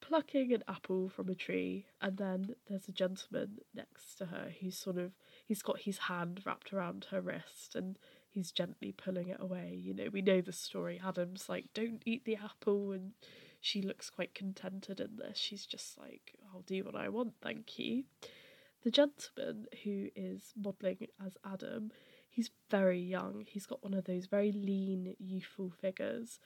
[0.00, 1.86] plucking an apple from a tree.
[2.00, 5.12] And then there's a gentleman next to her who's sort of
[5.46, 7.98] he's got his hand wrapped around her wrist and
[8.28, 9.78] he's gently pulling it away.
[9.80, 11.00] You know we know the story.
[11.04, 13.12] Adam's like don't eat the apple and
[13.60, 17.78] she looks quite contented in this she's just like i'll do what i want thank
[17.78, 18.04] you
[18.82, 21.92] the gentleman who is modelling as Adam,
[22.30, 23.44] he's very young.
[23.46, 26.38] He's got one of those very lean, youthful figures.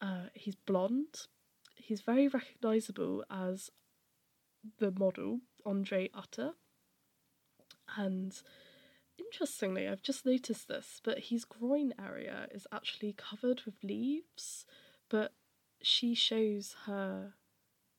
[0.00, 1.26] Uh, he's blonde.
[1.74, 3.70] He's very recognisable as
[4.78, 6.52] the model, Andre Utter.
[7.96, 8.40] And
[9.18, 14.66] interestingly, I've just noticed this, but his groin area is actually covered with leaves,
[15.08, 15.32] but
[15.82, 17.34] she shows her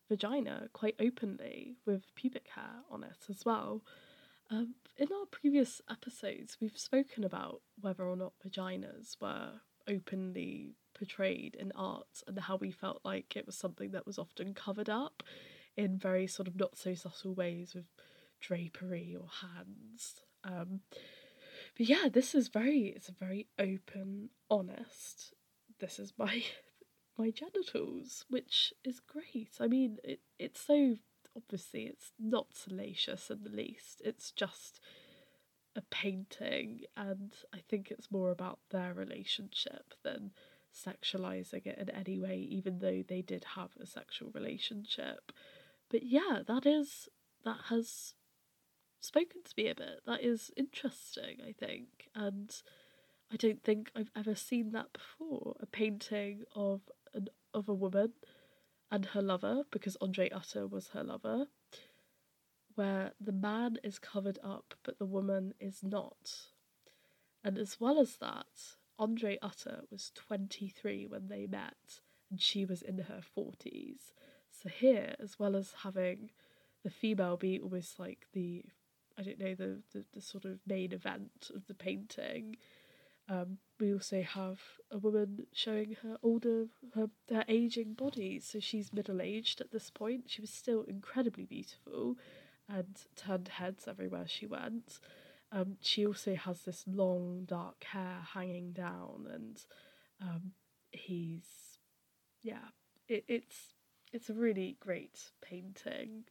[0.09, 3.83] vagina quite openly with pubic hair on it as well.
[4.49, 11.55] Um, in our previous episodes, we've spoken about whether or not vaginas were openly portrayed
[11.55, 15.23] in art and how we felt like it was something that was often covered up
[15.75, 17.85] in very sort of not so subtle ways with
[18.39, 20.21] drapery or hands.
[20.43, 20.81] Um,
[21.77, 25.33] but yeah, this is very, it's a very open, honest,
[25.79, 26.43] this is my
[27.17, 29.57] my genitals, which is great.
[29.59, 30.95] I mean, it, it's so
[31.35, 34.01] obviously it's not salacious in the least.
[34.03, 34.79] It's just
[35.75, 40.31] a painting, and I think it's more about their relationship than
[40.73, 45.31] sexualizing it in any way, even though they did have a sexual relationship.
[45.89, 47.07] But yeah, that is
[47.45, 48.13] that has
[48.99, 50.01] spoken to me a bit.
[50.05, 52.51] That is interesting, I think, and
[53.31, 55.55] I don't think I've ever seen that before.
[55.59, 56.81] A painting of
[57.53, 58.13] of a woman
[58.91, 61.47] and her lover, because Andre Utter was her lover,
[62.75, 66.31] where the man is covered up but the woman is not.
[67.43, 72.81] And as well as that, Andre Utter was 23 when they met, and she was
[72.81, 74.13] in her 40s.
[74.51, 76.31] So here, as well as having
[76.83, 78.63] the female be almost like the,
[79.17, 82.57] I don't know, the, the, the sort of main event of the painting,
[83.29, 84.59] um, we also have
[84.91, 88.39] a woman showing her older, her, her aging body.
[88.39, 90.25] So she's middle aged at this point.
[90.27, 92.15] She was still incredibly beautiful
[92.69, 94.99] and turned heads everywhere she went.
[95.51, 99.63] Um, she also has this long dark hair hanging down, and
[100.21, 100.51] um,
[100.91, 101.79] he's,
[102.41, 102.69] yeah,
[103.07, 103.73] it, it's
[104.11, 106.25] it's a really great painting,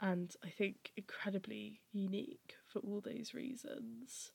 [0.00, 4.32] and I think incredibly unique for all those reasons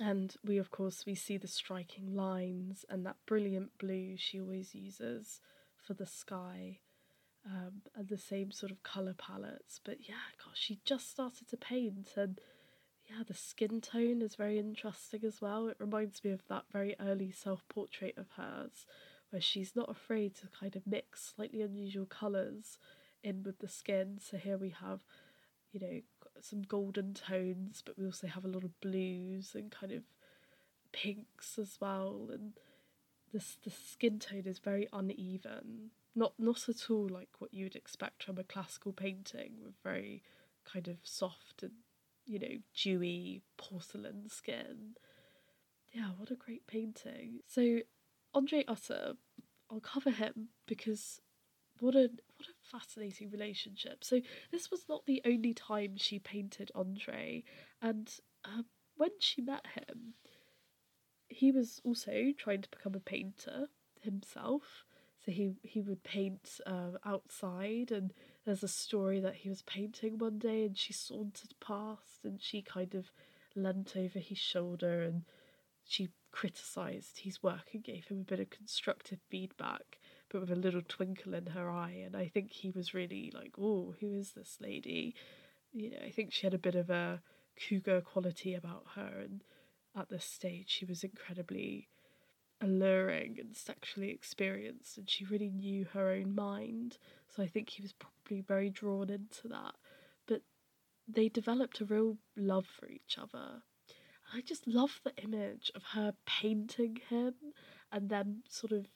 [0.00, 4.74] and we of course we see the striking lines and that brilliant blue she always
[4.74, 5.40] uses
[5.76, 6.78] for the sky
[7.44, 9.80] um, and the same sort of color palettes.
[9.84, 10.14] But yeah
[10.44, 12.40] gosh she just started to paint and
[13.08, 15.68] yeah the skin tone is very interesting as well.
[15.68, 18.86] It reminds me of that very early self-portrait of hers
[19.30, 22.78] where she's not afraid to kind of mix slightly unusual colors
[23.24, 24.18] in with the skin.
[24.20, 25.00] So here we have
[25.72, 26.00] you know
[26.44, 30.02] some golden tones, but we also have a lot of blues and kind of
[30.92, 32.28] pinks as well.
[32.32, 32.52] And
[33.32, 37.76] this the skin tone is very uneven, not not at all like what you would
[37.76, 40.22] expect from a classical painting with very
[40.64, 41.72] kind of soft and
[42.26, 44.94] you know dewy porcelain skin.
[45.92, 47.40] Yeah, what a great painting.
[47.46, 47.80] So
[48.34, 49.14] Andre Utter,
[49.70, 51.20] I'll cover him because
[51.82, 54.04] what a what a fascinating relationship.
[54.04, 54.20] So
[54.52, 57.42] this was not the only time she painted Andre,
[57.82, 58.08] and
[58.44, 58.66] um,
[58.96, 60.14] when she met him,
[61.28, 63.66] he was also trying to become a painter
[64.00, 64.84] himself.
[65.24, 68.14] So he he would paint um, outside, and
[68.44, 72.62] there's a story that he was painting one day, and she sauntered past, and she
[72.62, 73.10] kind of
[73.56, 75.24] leant over his shoulder, and
[75.84, 79.98] she criticised his work and gave him a bit of constructive feedback
[80.32, 82.02] but with a little twinkle in her eye.
[82.04, 85.14] And I think he was really like, oh, who is this lady?
[85.72, 87.20] You know, I think she had a bit of a
[87.56, 89.20] cougar quality about her.
[89.22, 89.44] And
[89.94, 91.88] at this stage, she was incredibly
[92.62, 96.96] alluring and sexually experienced, and she really knew her own mind.
[97.28, 99.74] So I think he was probably very drawn into that.
[100.26, 100.42] But
[101.06, 103.62] they developed a real love for each other.
[104.34, 107.34] I just love the image of her painting him
[107.90, 108.86] and then sort of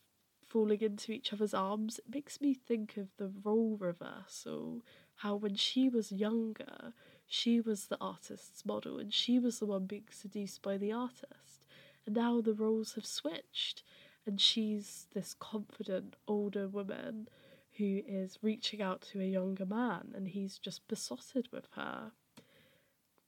[0.57, 4.81] falling into each other's arms, it makes me think of the role reversal.
[5.17, 6.95] How when she was younger,
[7.27, 11.67] she was the artist's model and she was the one being seduced by the artist.
[12.07, 13.83] And now the roles have switched,
[14.25, 17.29] and she's this confident older woman
[17.77, 22.13] who is reaching out to a younger man, and he's just besotted with her.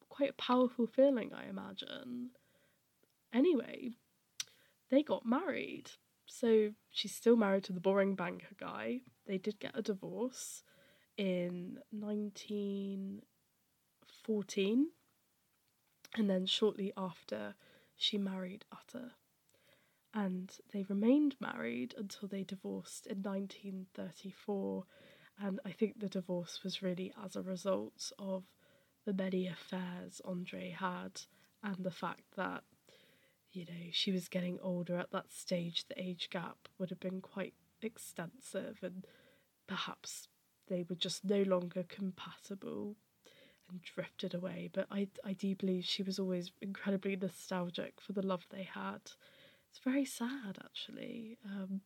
[0.08, 2.30] Quite a powerful feeling, I imagine.
[3.34, 3.90] Anyway,
[4.88, 5.90] they got married
[6.28, 9.00] so she's still married to the boring banker guy.
[9.26, 10.62] They did get a divorce
[11.16, 14.86] in 1914,
[16.14, 17.56] and then shortly after,
[17.96, 19.10] she married Utter.
[20.14, 24.84] And they remained married until they divorced in 1934.
[25.40, 28.44] And I think the divorce was really as a result of
[29.04, 31.20] the many affairs Andre had
[31.62, 32.64] and the fact that
[33.58, 37.20] you know, she was getting older at that stage, the age gap would have been
[37.20, 39.04] quite extensive, and
[39.66, 40.28] perhaps
[40.68, 42.94] they were just no longer compatible
[43.68, 44.70] and drifted away.
[44.72, 49.00] But I, I do believe she was always incredibly nostalgic for the love they had.
[49.68, 51.38] It's very sad, actually.
[51.44, 51.80] Um,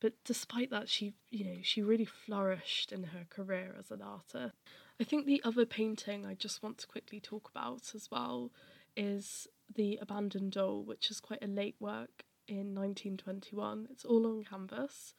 [0.00, 4.56] but despite that, she, you know, she really flourished in her career as an artist.
[5.00, 8.50] I think the other painting I just want to quickly talk about as well
[8.96, 13.88] is The Abandoned Doll, which is quite a late work in 1921.
[13.90, 15.14] It's all on canvas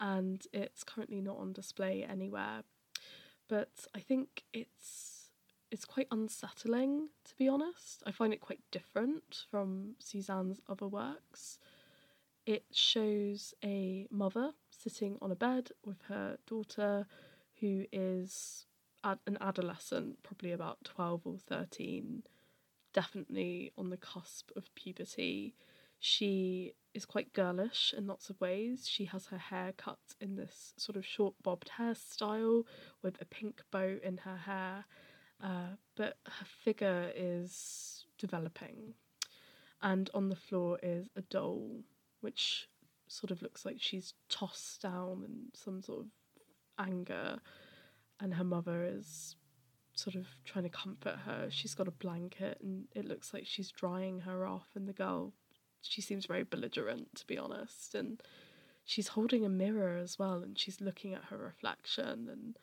[0.00, 2.62] and it's currently not on display anywhere.
[3.48, 5.30] But I think it's
[5.70, 8.02] it's quite unsettling to be honest.
[8.06, 11.58] I find it quite different from Suzanne's other works.
[12.46, 17.06] It shows a mother sitting on a bed with her daughter
[17.60, 18.66] who is
[19.02, 22.22] an adolescent, probably about 12 or 13,
[22.94, 25.54] definitely on the cusp of puberty.
[25.98, 28.88] She is quite girlish in lots of ways.
[28.88, 32.64] She has her hair cut in this sort of short bobbed hairstyle
[33.02, 34.86] with a pink bow in her hair,
[35.42, 38.94] uh, but her figure is developing.
[39.82, 41.82] And on the floor is a doll,
[42.20, 42.68] which
[43.08, 46.06] sort of looks like she's tossed down in some sort of
[46.78, 47.38] anger,
[48.20, 49.36] and her mother is
[49.94, 51.48] sort of trying to comfort her.
[51.50, 55.32] She's got a blanket and it looks like she's drying her off, and the girl,
[55.80, 57.94] she seems very belligerent, to be honest.
[57.94, 58.20] And
[58.84, 62.28] she's holding a mirror as well, and she's looking at her reflection.
[62.30, 62.58] And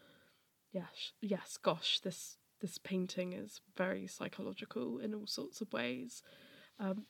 [0.72, 6.22] yes, yes, gosh, this this painting is very psychological in all sorts of ways.
[6.80, 7.06] Um,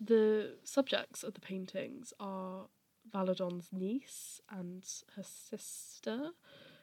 [0.00, 2.66] the subjects of the paintings are
[3.08, 4.84] Valadon's niece and
[5.14, 6.30] her sister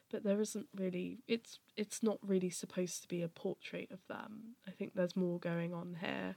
[0.10, 4.56] but there isn't really it's it's not really supposed to be a portrait of them.
[4.68, 6.36] I think there's more going on here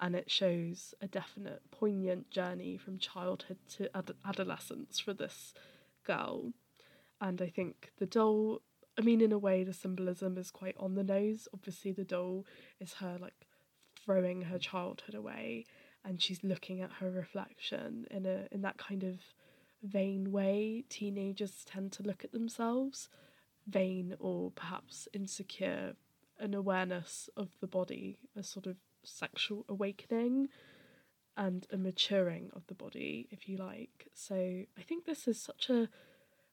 [0.00, 5.54] and it shows a definite poignant journey from childhood to ad- adolescence for this
[6.04, 6.52] girl.
[7.20, 8.62] And I think the doll
[8.98, 11.48] I mean in a way the symbolism is quite on the nose.
[11.54, 12.44] Obviously the doll
[12.80, 13.46] is her like
[14.04, 15.64] throwing her childhood away
[16.04, 19.20] and she's looking at her reflection in a in that kind of
[19.82, 23.08] vain way teenagers tend to look at themselves
[23.66, 25.94] vain or perhaps insecure,
[26.38, 30.48] an awareness of the body, a sort of sexual awakening
[31.36, 34.08] and a maturing of the body, if you like.
[34.14, 35.88] So I think this is such a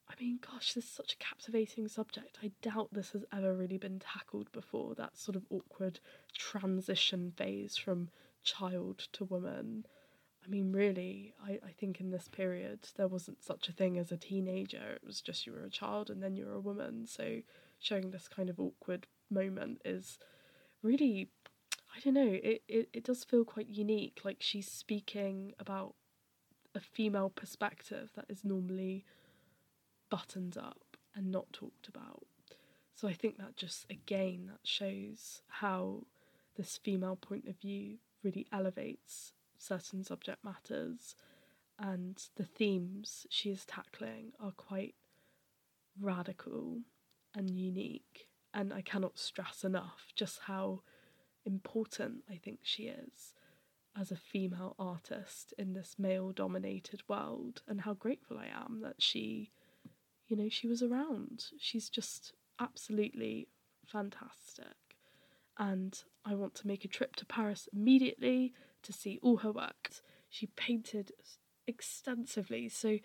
[0.08, 2.38] I mean, gosh, this is such a captivating subject.
[2.42, 6.00] I doubt this has ever really been tackled before, that sort of awkward
[6.36, 8.08] transition phase from
[8.42, 9.86] child to woman.
[10.44, 14.10] I mean, really, I, I think in this period there wasn't such a thing as
[14.10, 14.92] a teenager.
[14.94, 17.06] It was just you were a child and then you were a woman.
[17.06, 17.40] So
[17.78, 20.18] showing this kind of awkward moment is
[20.82, 21.28] really,
[21.94, 24.20] I don't know, it, it, it does feel quite unique.
[24.24, 25.94] Like she's speaking about
[26.74, 29.04] a female perspective that is normally
[30.08, 32.24] buttoned up and not talked about.
[32.94, 36.04] So I think that just again that shows how
[36.56, 41.14] this female point of view really elevates certain subject matters
[41.78, 44.94] and the themes she is tackling are quite
[46.00, 46.78] radical
[47.34, 50.82] and unique and I cannot stress enough just how
[51.44, 53.34] important I think she is
[53.98, 58.96] as a female artist in this male dominated world and how grateful I am that
[58.98, 59.50] she
[60.30, 61.46] you know she was around.
[61.58, 63.48] She's just absolutely
[63.84, 64.66] fantastic.
[65.58, 69.90] And I want to make a trip to Paris immediately to see all her work
[70.28, 71.12] she painted
[71.66, 72.98] extensively so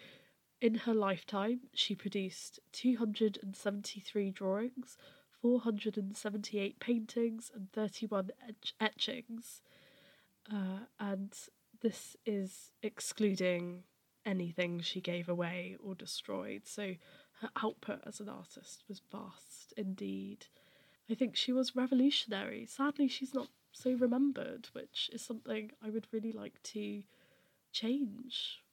[0.61, 4.97] in her lifetime she produced 273 drawings
[5.45, 9.61] 478 paintings and 31 etch- etchings.
[10.51, 11.33] Uh, and
[11.83, 13.83] this is excluding
[14.25, 16.63] anything she gave away or destroyed.
[16.65, 16.95] So
[17.41, 20.47] her output as an artist was vast indeed.
[21.07, 22.65] I think she was revolutionary.
[22.65, 27.03] Sadly, she's not so remembered, which is something I would really like to
[27.73, 28.63] change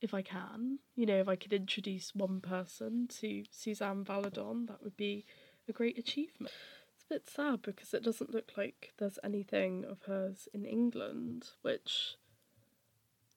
[0.00, 0.78] if I can.
[0.94, 5.26] You know, if I could introduce one person to Suzanne Valadon, that would be
[5.68, 6.54] a great achievement.
[6.94, 11.50] It's a bit sad because it doesn't look like there's anything of hers in England,
[11.60, 12.16] which,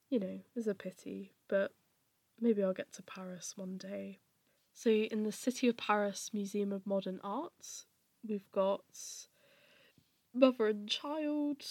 [0.10, 1.74] you know, is a pity, but
[2.40, 4.20] maybe I'll get to Paris one day.
[4.74, 7.84] So, in the City of Paris Museum of Modern Art,
[8.26, 8.86] we've got
[10.34, 11.64] Mother and Child,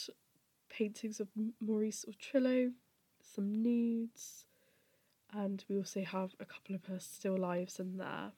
[0.68, 1.28] paintings of
[1.60, 2.72] Maurice Utrillo,
[3.20, 4.44] some nudes,
[5.32, 8.32] and we also have a couple of her still lives in there.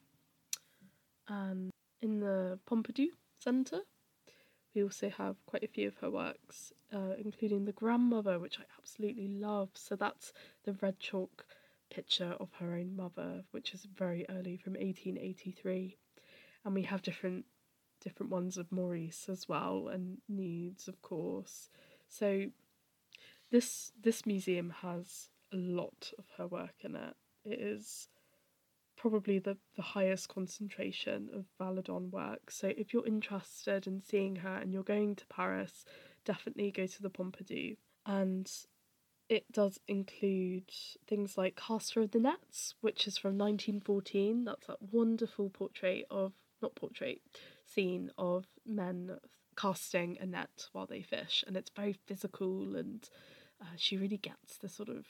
[1.27, 3.07] And in the Pompidou
[3.39, 3.81] Centre.
[4.73, 8.63] We also have quite a few of her works, uh, including The Grandmother, which I
[8.77, 9.69] absolutely love.
[9.73, 10.31] So that's
[10.63, 11.45] the red chalk
[11.89, 15.97] picture of her own mother, which is very early from 1883.
[16.63, 17.45] And we have different
[18.03, 21.69] different ones of Maurice as well, and nudes, of course.
[22.07, 22.47] So
[23.51, 27.15] this this museum has a lot of her work in it.
[27.43, 28.07] It is
[29.01, 32.51] probably the, the highest concentration of Valadon work.
[32.51, 35.85] So if you're interested in seeing her and you're going to Paris,
[36.23, 37.77] definitely go to the Pompidou.
[38.05, 38.49] And
[39.27, 40.69] it does include
[41.07, 44.43] things like Caster of the Nets, which is from 1914.
[44.43, 47.21] That's that wonderful portrait of, not portrait,
[47.65, 49.17] scene of men
[49.55, 51.43] casting a net while they fish.
[51.47, 53.07] And it's very physical and
[53.61, 55.05] uh, she really gets the sort of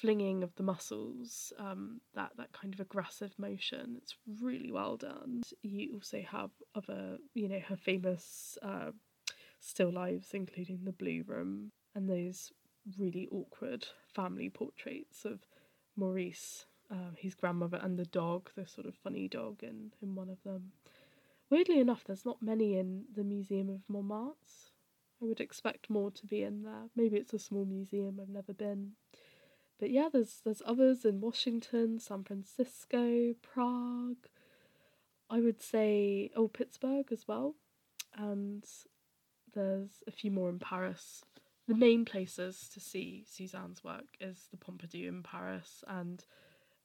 [0.00, 3.96] flinging of the muscles, um, that that kind of aggressive motion.
[3.96, 5.42] It's really well done.
[5.62, 8.90] You also have other, you know, her famous uh,
[9.60, 12.52] still lives, including the Blue Room, and those
[12.98, 15.40] really awkward family portraits of
[15.96, 20.28] Maurice, uh, his grandmother, and the dog, the sort of funny dog in in one
[20.28, 20.72] of them.
[21.50, 24.72] Weirdly enough, there's not many in the Museum of Montmartre.
[25.22, 26.90] I would expect more to be in there.
[26.94, 28.92] Maybe it's a small museum I've never been.
[29.78, 34.28] But yeah, there's there's others in Washington, San Francisco, Prague.
[35.28, 37.56] I would say oh Pittsburgh as well,
[38.16, 38.64] and
[39.54, 41.24] there's a few more in Paris.
[41.68, 46.24] The main places to see Suzanne's work is the Pompidou in Paris and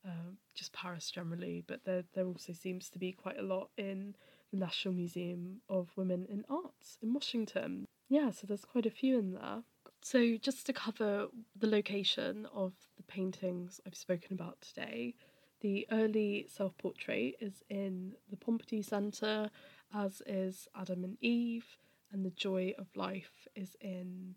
[0.05, 4.15] uh, just Paris generally, but there there also seems to be quite a lot in
[4.51, 7.87] the National Museum of Women in Arts in Washington.
[8.09, 9.63] Yeah, so there's quite a few in there.
[10.01, 15.15] So, just to cover the location of the paintings I've spoken about today,
[15.61, 19.51] the early self portrait is in the Pompidou Centre,
[19.93, 21.77] as is Adam and Eve,
[22.11, 24.35] and the Joy of Life is in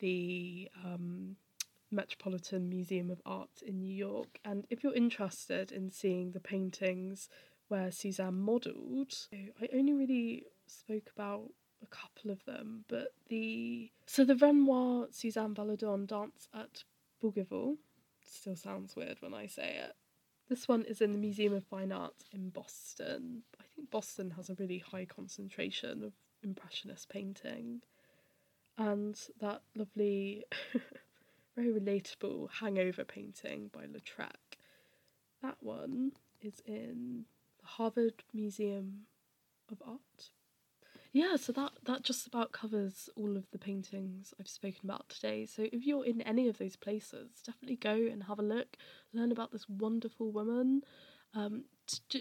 [0.00, 1.36] the um,
[1.90, 4.38] Metropolitan Museum of Art in New York.
[4.44, 7.28] And if you're interested in seeing the paintings
[7.68, 11.50] where Suzanne modelled, I only really spoke about
[11.82, 16.84] a couple of them, but the so the Renoir Suzanne Valadon dance at
[17.22, 17.76] Bougival
[18.22, 19.94] still sounds weird when I say it.
[20.48, 23.42] This one is in the Museum of Fine Art in Boston.
[23.58, 26.12] I think Boston has a really high concentration of
[26.42, 27.82] impressionist painting,
[28.76, 30.44] and that lovely,
[31.60, 34.58] very relatable hangover painting by Lautrec.
[35.42, 37.24] That one is in
[37.60, 39.06] the Harvard Museum
[39.70, 40.30] of Art
[41.12, 45.44] yeah, so that that just about covers all of the paintings I've spoken about today.
[45.44, 48.76] So if you're in any of those places, definitely go and have a look,
[49.12, 50.82] learn about this wonderful woman.
[51.34, 51.64] Um,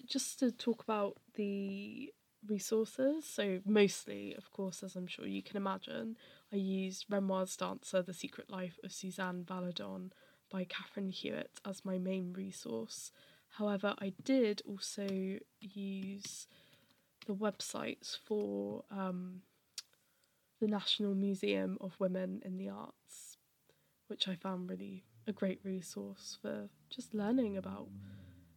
[0.07, 2.11] just to talk about the
[2.47, 3.25] resources.
[3.25, 6.17] So mostly, of course, as I'm sure you can imagine,
[6.51, 10.11] I used Renoir's Dancer: The Secret Life of Suzanne Valadon
[10.49, 13.11] by Catherine Hewitt as my main resource.
[13.57, 15.07] However, I did also
[15.59, 16.47] use
[17.27, 19.41] the websites for um,
[20.59, 23.37] the National Museum of Women in the Arts,
[24.07, 27.89] which I found really a great resource for just learning about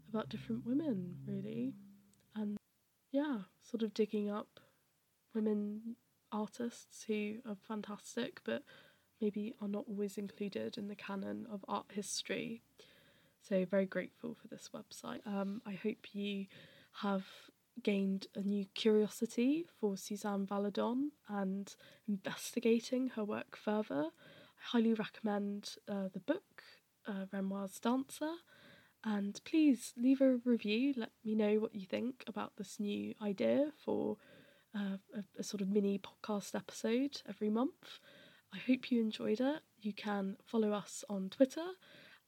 [0.09, 1.75] about different women, really,
[2.35, 2.57] and
[3.13, 4.61] yeah, sort of digging up
[5.35, 5.97] women
[6.33, 8.63] artists who are fantastic, but
[9.21, 12.63] maybe are not always included in the canon of art history.
[13.41, 15.27] So, very grateful for this website.
[15.27, 16.47] Um, I hope you
[17.01, 17.25] have
[17.83, 21.75] gained a new curiosity for Suzanne Valadon and
[22.09, 24.07] investigating her work further.
[24.07, 26.63] I highly recommend uh, the book,
[27.07, 28.35] uh, Renoir's Dancer,
[29.05, 30.95] and please leave a review.
[30.97, 34.19] Let me know what you think about this new idea for
[34.75, 34.99] a,
[35.39, 38.01] a sort of mini podcast episode every month.
[38.55, 39.63] I hope you enjoyed it.
[39.81, 41.67] You can follow us on Twitter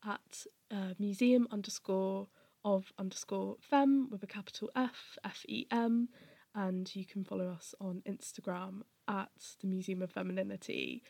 [0.07, 2.29] at uh, museum underscore
[2.65, 6.09] of underscore fem with a capital F, F E M,
[6.55, 11.03] and you can follow us on Instagram at the Museum of Femininity.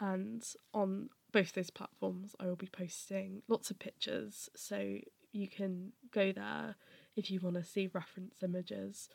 [0.00, 4.98] And on both those platforms, I will be posting lots of pictures, so
[5.32, 6.76] you can go there
[7.16, 9.08] if you want to see reference images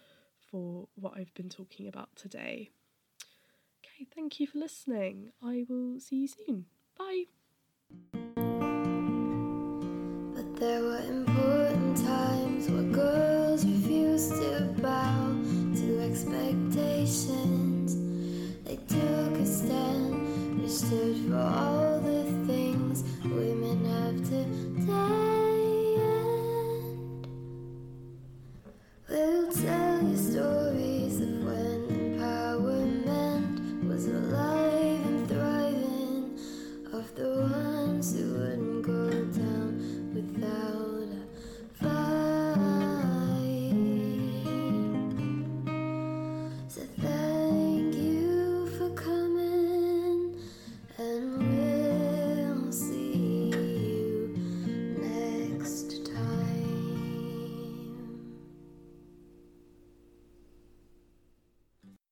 [0.53, 2.69] for what I've been talking about today.
[3.83, 5.31] Okay, thank you for listening.
[5.41, 6.65] I will see you soon.
[6.95, 7.23] Bye.
[10.35, 15.35] But there were important times where girls refused to bow
[15.77, 17.95] to expectations.
[18.63, 21.82] They took a stand, stood for all.